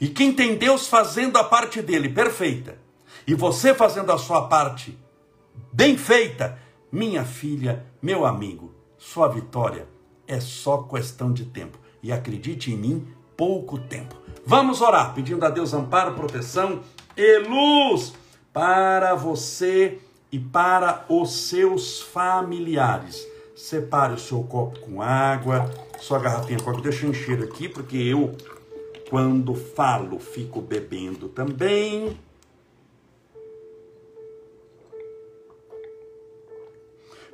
[0.00, 2.76] E quem tem Deus fazendo a parte dele perfeita,
[3.24, 4.98] e você fazendo a sua parte
[5.72, 6.58] bem feita,
[6.90, 9.86] minha filha, meu amigo, sua vitória
[10.26, 11.78] é só questão de tempo.
[12.02, 14.21] E acredite em mim, pouco tempo.
[14.44, 16.80] Vamos orar, pedindo a Deus amparo, proteção
[17.16, 18.12] e luz
[18.52, 19.98] para você
[20.32, 23.26] e para os seus familiares.
[23.54, 26.82] Separe o seu copo com água, sua garrafinha com água.
[26.82, 28.34] Deixa eu encher aqui, porque eu,
[29.08, 32.18] quando falo, fico bebendo também.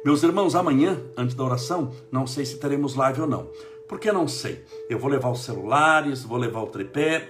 [0.04, 3.48] Meus irmãos, amanhã, antes da oração, não sei se teremos live ou não.
[3.88, 4.64] Por que não sei?
[4.90, 7.28] Eu vou levar os celulares, vou levar o tripé,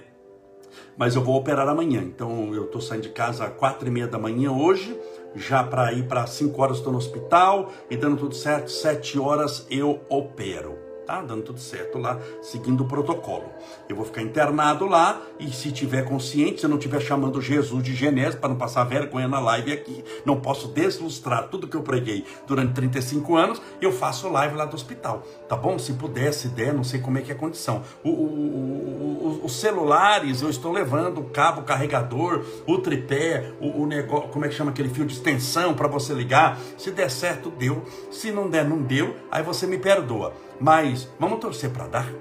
[0.97, 2.01] mas eu vou operar amanhã.
[2.01, 4.99] Então eu estou saindo de casa às quatro e meia da manhã hoje,
[5.35, 9.65] já para ir para cinco horas estou no hospital e dando tudo certo, sete horas
[9.69, 13.45] eu opero tá dando tudo certo lá, seguindo o protocolo.
[13.87, 17.81] Eu vou ficar internado lá e se tiver consciente, se eu não estiver chamando Jesus
[17.83, 21.81] de Genésio para não passar vergonha na live aqui, não posso deslustrar tudo que eu
[21.81, 25.79] preguei durante 35 anos, eu faço live lá do hospital, tá bom?
[25.79, 27.81] Se puder, se der, não sei como é que é a condição.
[28.03, 34.29] O, o, o, os celulares, eu estou levando o cabo carregador, o tripé, o, negócio,
[34.29, 36.59] como é que chama aquele fio de extensão para você ligar.
[36.77, 37.83] Se der certo, deu.
[38.11, 39.15] Se não der, não deu.
[39.31, 40.33] Aí você me perdoa.
[40.59, 42.13] Mas vamos torcer para dar,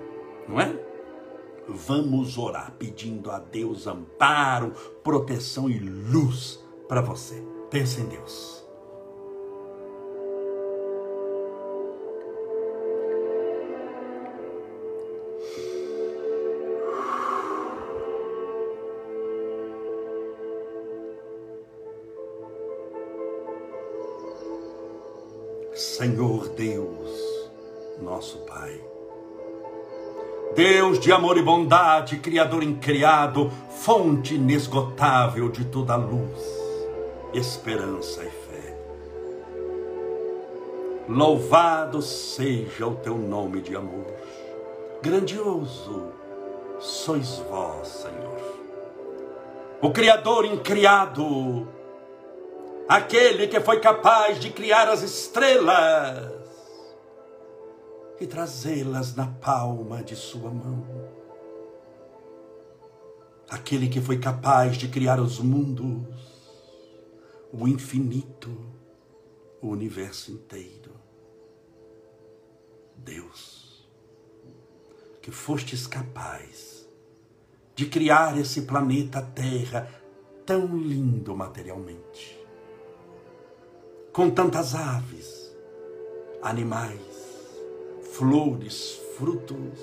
[0.49, 0.79] não é?
[1.67, 4.73] Vamos orar pedindo a Deus amparo,
[5.03, 7.43] proteção e luz para você.
[7.71, 8.59] Pensa em Deus.
[25.75, 26.98] Senhor Deus,
[28.01, 28.81] nosso Pai.
[30.55, 36.59] Deus de amor e bondade, Criador incriado, fonte inesgotável de toda luz.
[37.35, 38.79] esperança e fé.
[41.07, 44.07] Louvado seja o teu nome de amor.
[45.03, 46.13] Grandioso
[46.81, 48.59] sois vós, Senhor.
[49.81, 51.69] O Criador incriado,
[52.89, 56.38] aquele que foi capaz de criar as estrelas
[58.21, 60.85] e trazê-las na palma de sua mão.
[63.49, 66.05] Aquele que foi capaz de criar os mundos,
[67.53, 68.51] o infinito,
[69.63, 70.93] o universo inteiro.
[72.97, 73.89] Deus,
[75.23, 76.87] que fostes capaz
[77.75, 79.89] de criar esse planeta Terra
[80.45, 82.39] tão lindo materialmente,
[84.13, 85.57] com tantas aves,
[86.43, 87.08] animais,
[88.19, 89.79] flores, frutos,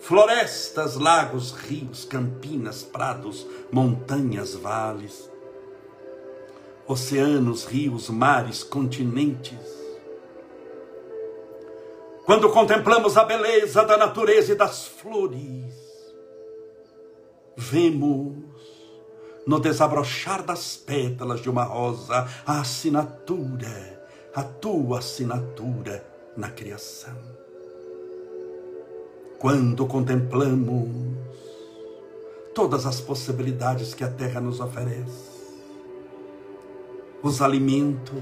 [0.00, 5.30] florestas, lagos, rios, campinas, prados, montanhas, vales,
[6.88, 9.78] oceanos, rios, mares, continentes.
[12.26, 15.72] Quando contemplamos a beleza da natureza e das flores,
[17.56, 18.34] vemos
[19.46, 24.04] no desabrochar das pétalas de uma rosa a assinatura,
[24.34, 26.04] a tua assinatura
[26.36, 27.37] na criação
[29.38, 30.88] quando contemplamos
[32.54, 35.38] todas as possibilidades que a terra nos oferece,
[37.22, 38.20] os alimentos,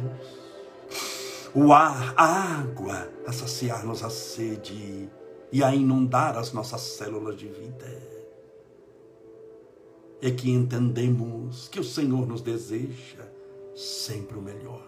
[1.54, 5.08] o ar, a água, a saciar-nos a sede
[5.50, 8.16] e a inundar as nossas células de vida.
[10.20, 13.24] É que entendemos que o Senhor nos deseja
[13.74, 14.86] sempre o melhor.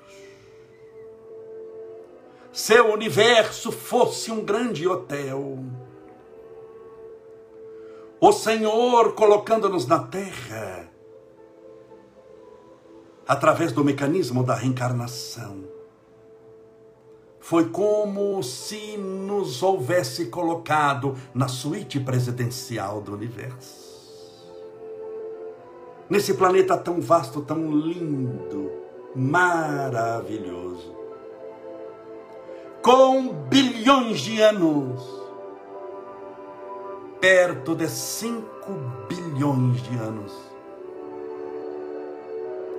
[2.53, 5.59] Se o universo fosse um grande hotel,
[8.21, 10.89] o Senhor colocando-nos na terra,
[13.27, 15.65] através do mecanismo da reencarnação,
[17.39, 23.89] foi como se nos houvesse colocado na suíte presidencial do universo.
[26.11, 28.73] Nesse planeta tão vasto, tão lindo,
[29.15, 30.97] maravilhoso,
[32.83, 35.18] com bilhões de anos,
[37.21, 38.73] perto de 5
[39.09, 40.33] bilhões de anos.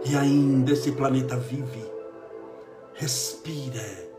[0.05, 1.85] E ainda esse planeta vive,
[2.93, 4.09] respira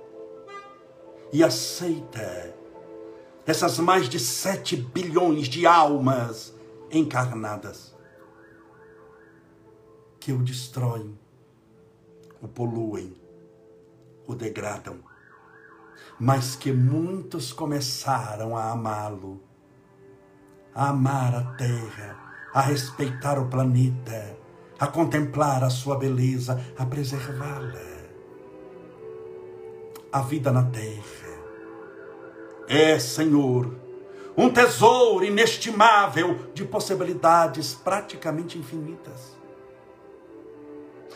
[1.32, 2.54] e aceita
[3.46, 6.54] essas mais de 7 bilhões de almas
[6.90, 7.94] encarnadas
[10.18, 11.18] que o destroem,
[12.42, 13.16] o poluem,
[14.26, 14.98] o degradam,
[16.18, 19.49] mas que muitos começaram a amá-lo
[20.74, 22.16] a amar a terra,
[22.54, 24.36] a respeitar o planeta,
[24.78, 27.90] a contemplar a sua beleza, a preservá-la.
[30.12, 31.30] A vida na terra
[32.70, 33.74] é, Senhor,
[34.36, 39.36] um tesouro inestimável de possibilidades praticamente infinitas.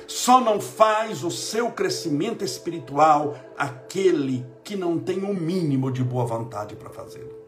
[0.09, 6.03] Só não faz o seu crescimento espiritual aquele que não tem o um mínimo de
[6.03, 7.44] boa vontade para fazê-lo.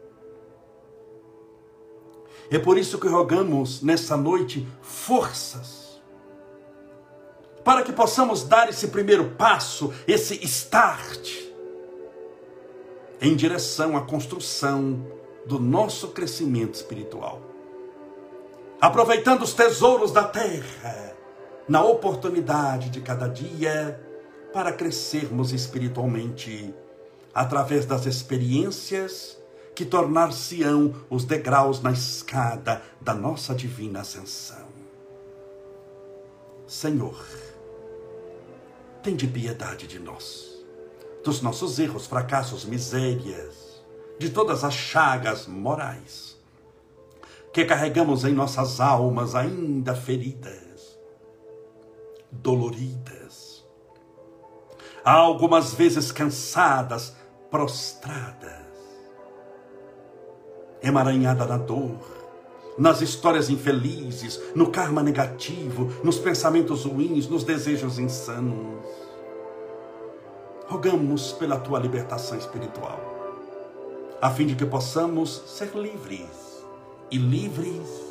[2.49, 5.87] É por isso que rogamos nessa noite forças
[7.67, 11.47] para que possamos dar esse primeiro passo, esse start
[13.21, 15.05] em direção à construção
[15.45, 17.41] do nosso crescimento espiritual.
[18.79, 21.13] Aproveitando os tesouros da terra,
[21.67, 23.99] na oportunidade de cada dia,
[24.53, 26.73] para crescermos espiritualmente
[27.33, 29.37] através das experiências
[29.77, 34.65] que tornar-se-ão os degraus na escada da nossa divina ascensão.
[36.65, 37.23] Senhor,
[39.03, 40.65] tem de piedade de nós,
[41.23, 43.83] dos nossos erros, fracassos, misérias,
[44.17, 46.35] de todas as chagas morais
[47.53, 50.97] que carregamos em nossas almas ainda feridas,
[52.31, 53.63] doloridas,
[55.05, 57.15] algumas vezes cansadas,
[57.51, 58.56] prostradas
[60.81, 61.97] emaranhada na dor,
[62.77, 68.85] nas histórias infelizes, no karma negativo, nos pensamentos ruins, nos desejos insanos.
[70.67, 72.99] Rogamos pela tua libertação espiritual,
[74.21, 76.65] a fim de que possamos ser livres
[77.09, 78.05] e livres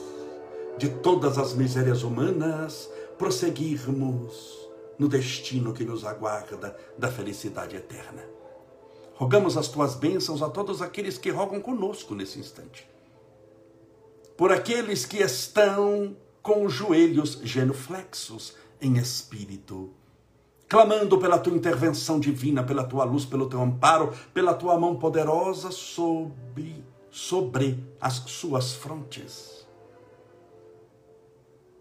[0.78, 4.66] de todas as misérias humanas, prosseguirmos
[4.98, 8.22] no destino que nos aguarda da felicidade eterna.
[9.16, 12.86] Rogamos as tuas bênçãos a todos aqueles que rogam conosco nesse instante.
[14.36, 19.90] Por aqueles que estão com os joelhos genuflexos, em espírito,
[20.68, 25.70] clamando pela tua intervenção divina, pela tua luz, pelo teu amparo, pela tua mão poderosa
[25.70, 29.66] sobre, sobre as suas frontes.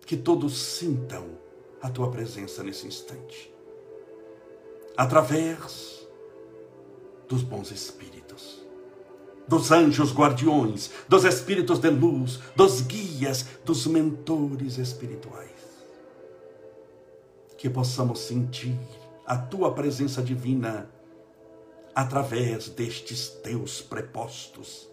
[0.05, 1.37] Que todos sintam
[1.81, 3.53] a tua presença nesse instante,
[4.95, 5.94] através
[7.27, 8.15] dos bons espíritos
[9.47, 15.51] dos anjos guardiões, dos espíritos de luz, dos guias, dos mentores espirituais.
[17.57, 18.77] Que possamos sentir
[19.25, 20.89] a tua presença divina
[21.93, 24.89] através destes teus prepostos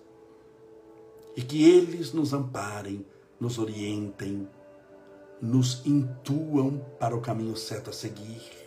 [1.37, 3.05] e que eles nos amparem,
[3.41, 4.49] nos orientem,
[5.41, 8.62] nos intuam para o caminho certo a seguir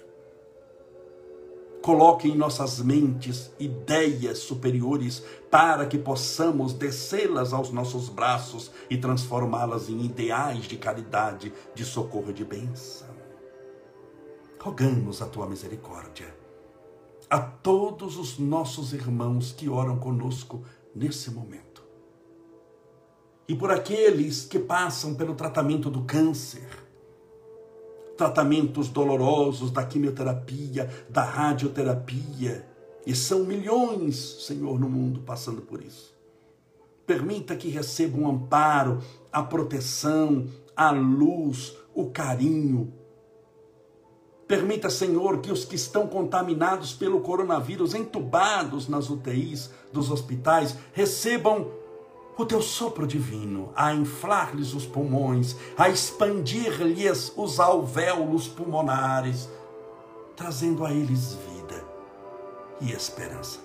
[1.85, 9.87] Coloque em nossas mentes ideias superiores para que possamos descê-las aos nossos braços e transformá-las
[9.87, 13.07] em ideais de caridade, de socorro e de bênção.
[14.59, 16.35] Rogamos a tua misericórdia
[17.29, 20.63] a todos os nossos irmãos que oram conosco
[20.95, 21.83] nesse momento.
[23.47, 26.67] E por aqueles que passam pelo tratamento do câncer,
[28.17, 32.65] tratamentos dolorosos da quimioterapia, da radioterapia.
[33.05, 36.13] E são milhões, Senhor, no mundo passando por isso.
[37.05, 38.99] Permita que recebam um amparo,
[39.31, 42.91] a proteção, a luz, o carinho.
[44.47, 51.67] Permita, Senhor, que os que estão contaminados pelo coronavírus, entubados nas UTIs dos hospitais, recebam
[52.37, 59.49] o teu sopro divino a inflar-lhes os pulmões, a expandir-lhes os alvéolos pulmonares,
[60.35, 61.83] trazendo a eles vida
[62.81, 63.59] e esperança.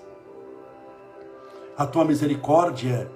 [1.77, 3.11] A tua misericórdia,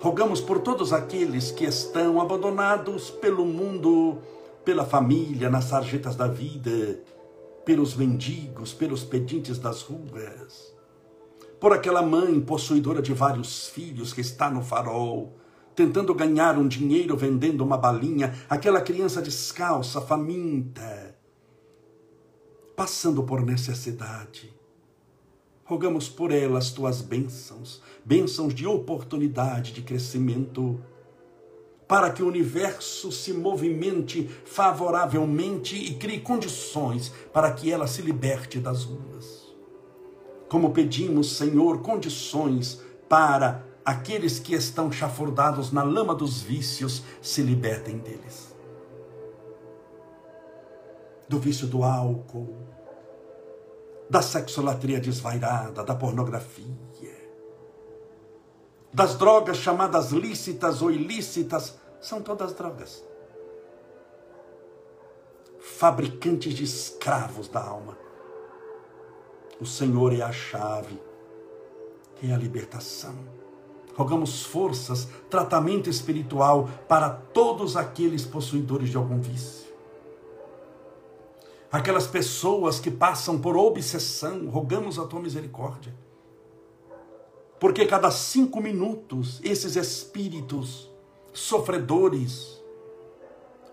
[0.00, 4.18] rogamos por todos aqueles que estão abandonados pelo mundo,
[4.64, 7.00] pela família, nas sarjetas da vida,
[7.64, 10.77] pelos mendigos, pelos pedintes das ruas
[11.60, 15.36] por aquela mãe possuidora de vários filhos que está no farol,
[15.74, 21.16] tentando ganhar um dinheiro vendendo uma balinha, aquela criança descalça, faminta,
[22.76, 24.56] passando por necessidade.
[25.64, 30.80] Rogamos por ela as tuas bênçãos, bênçãos de oportunidade, de crescimento,
[31.86, 38.58] para que o universo se movimente favoravelmente e crie condições para que ela se liberte
[38.58, 39.37] das ruas
[40.48, 47.98] como pedimos, Senhor, condições para aqueles que estão chafurdados na lama dos vícios se libertem
[47.98, 48.54] deles.
[51.28, 52.56] Do vício do álcool,
[54.08, 57.18] da sexolatria desvairada, da pornografia,
[58.92, 63.04] das drogas chamadas lícitas ou ilícitas, são todas drogas.
[65.60, 68.07] Fabricantes de escravos da alma
[69.60, 71.00] o Senhor é a chave,
[72.22, 73.14] é a libertação.
[73.94, 79.68] Rogamos forças, tratamento espiritual para todos aqueles possuidores de algum vício.
[81.70, 85.94] Aquelas pessoas que passam por obsessão, rogamos a tua misericórdia.
[87.58, 90.88] Porque cada cinco minutos, esses espíritos
[91.32, 92.57] sofredores,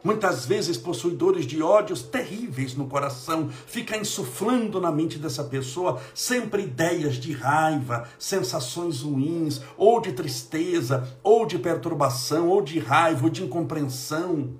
[0.05, 6.61] muitas vezes possuidores de ódios terríveis no coração, fica insuflando na mente dessa pessoa sempre
[6.61, 13.31] ideias de raiva, sensações ruins, ou de tristeza, ou de perturbação, ou de raiva, ou
[13.31, 14.53] de incompreensão,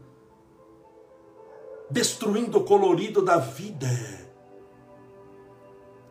[1.91, 3.87] destruindo o colorido da vida,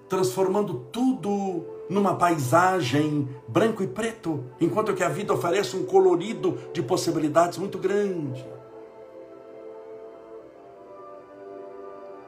[0.09, 6.81] transformando tudo numa paisagem branco e preto, enquanto que a vida oferece um colorido de
[6.85, 8.55] possibilidades muito grande.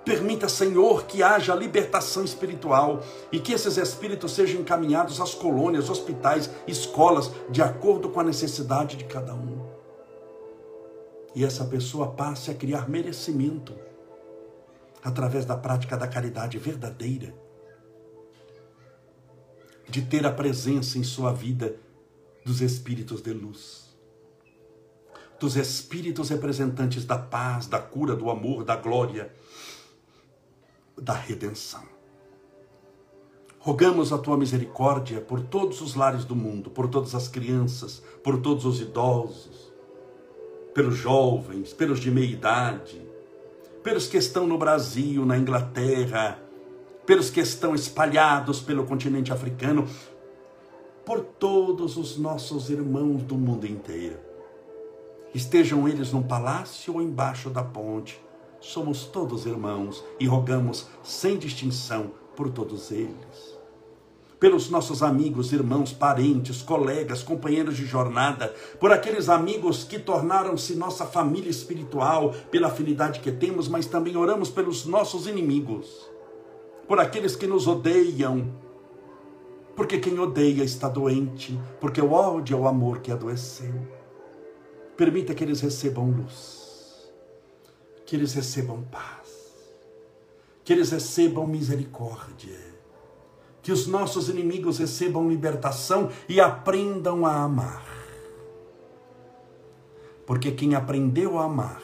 [0.06, 3.02] Permita, Senhor, que haja libertação espiritual
[3.32, 8.96] e que esses espíritos sejam encaminhados às colônias, hospitais, escolas, de acordo com a necessidade
[8.96, 9.66] de cada um.
[11.34, 13.74] E essa pessoa passe a criar merecimento
[15.02, 17.34] através da prática da caridade verdadeira,
[19.88, 21.80] de ter a presença em sua vida
[22.44, 23.96] dos espíritos de luz,
[25.40, 29.34] dos espíritos representantes da paz, da cura, do amor, da glória
[30.96, 31.82] da redenção.
[33.58, 38.40] Rogamos a tua misericórdia por todos os lares do mundo, por todas as crianças, por
[38.40, 39.72] todos os idosos,
[40.72, 43.04] pelos jovens, pelos de meia idade,
[43.82, 46.40] pelos que estão no Brasil, na Inglaterra,
[47.04, 49.88] pelos que estão espalhados pelo continente africano,
[51.04, 54.18] por todos os nossos irmãos do mundo inteiro.
[55.34, 58.20] Estejam eles num palácio ou embaixo da ponte,
[58.60, 63.56] somos todos irmãos e rogamos sem distinção por todos eles.
[64.38, 71.06] Pelos nossos amigos, irmãos, parentes, colegas, companheiros de jornada, por aqueles amigos que tornaram-se nossa
[71.06, 76.10] família espiritual pela afinidade que temos, mas também oramos pelos nossos inimigos,
[76.86, 78.52] por aqueles que nos odeiam,
[79.74, 83.74] porque quem odeia está doente, porque o ódio é o amor que adoeceu.
[84.96, 86.55] Permita que eles recebam luz,
[88.06, 89.28] que eles recebam paz,
[90.64, 92.76] que eles recebam misericórdia
[93.66, 97.84] que os nossos inimigos recebam libertação e aprendam a amar.
[100.24, 101.82] Porque quem aprendeu a amar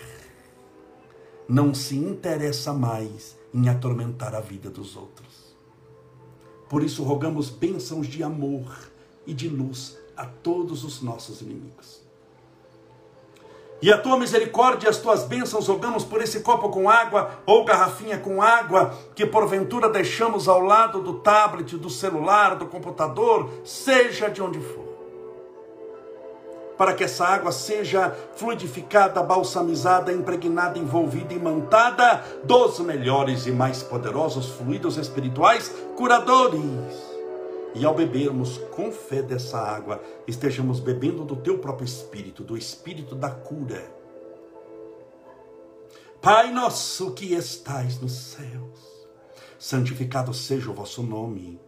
[1.48, 5.56] não se interessa mais em atormentar a vida dos outros.
[6.68, 8.88] Por isso rogamos bênçãos de amor
[9.26, 12.01] e de luz a todos os nossos inimigos.
[13.82, 17.64] E a tua misericórdia e as tuas bênçãos rogamos por esse copo com água ou
[17.64, 24.30] garrafinha com água que porventura deixamos ao lado do tablet, do celular, do computador, seja
[24.30, 24.92] de onde for.
[26.78, 34.50] Para que essa água seja fluidificada, balsamizada, impregnada, envolvida, imantada dos melhores e mais poderosos
[34.50, 37.11] fluidos espirituais curadores
[37.74, 43.14] e ao bebermos com fé dessa água, estejamos bebendo do teu próprio espírito, do espírito
[43.14, 43.82] da cura.
[46.20, 49.08] Pai nosso que estais nos céus,
[49.58, 51.60] santificado seja o vosso nome,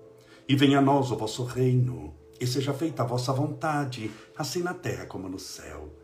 [0.49, 4.75] e venha a nós o vosso reino, e seja feita a vossa vontade, assim na
[4.75, 6.04] terra como no céu.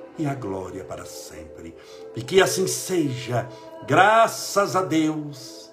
[0.17, 1.75] e a glória para sempre.
[2.15, 3.47] E que assim seja
[3.87, 5.71] Graças a Deus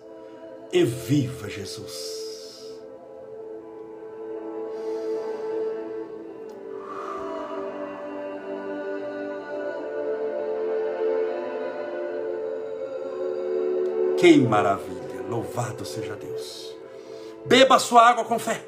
[0.72, 2.26] e viva Jesus.
[14.18, 14.98] Que maravilha!
[15.28, 16.74] Louvado seja Deus.
[17.44, 18.67] Beba sua água com fé.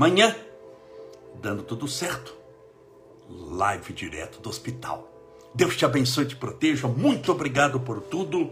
[0.00, 0.34] Amanhã,
[1.42, 2.34] dando tudo certo,
[3.28, 5.06] live direto do hospital.
[5.54, 6.88] Deus te abençoe e te proteja.
[6.88, 8.50] Muito obrigado por tudo.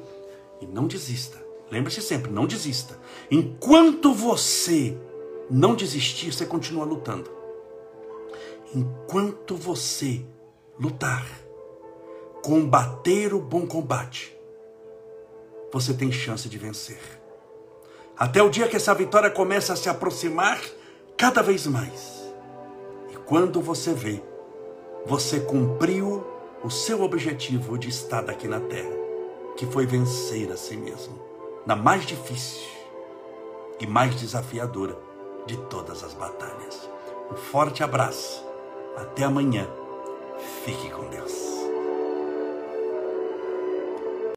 [0.61, 1.42] E não desista.
[1.70, 2.99] Lembre-se sempre, não desista.
[3.30, 4.94] Enquanto você
[5.49, 7.30] não desistir, você continua lutando.
[8.74, 10.22] Enquanto você
[10.78, 11.26] lutar,
[12.42, 14.36] combater o bom combate,
[15.72, 17.01] você tem chance de vencer.
[18.18, 20.61] Até o dia que essa vitória começa a se aproximar,
[21.18, 22.32] cada vez mais.
[23.10, 24.22] E quando você vê,
[25.04, 26.24] você cumpriu
[26.62, 28.96] o seu objetivo de estar aqui na terra,
[29.56, 31.18] que foi vencer a si mesmo,
[31.66, 32.68] na mais difícil
[33.80, 34.96] e mais desafiadora
[35.44, 36.88] de todas as batalhas.
[37.32, 38.46] Um forte abraço.
[38.96, 39.68] Até amanhã.
[40.64, 41.47] Fique com Deus.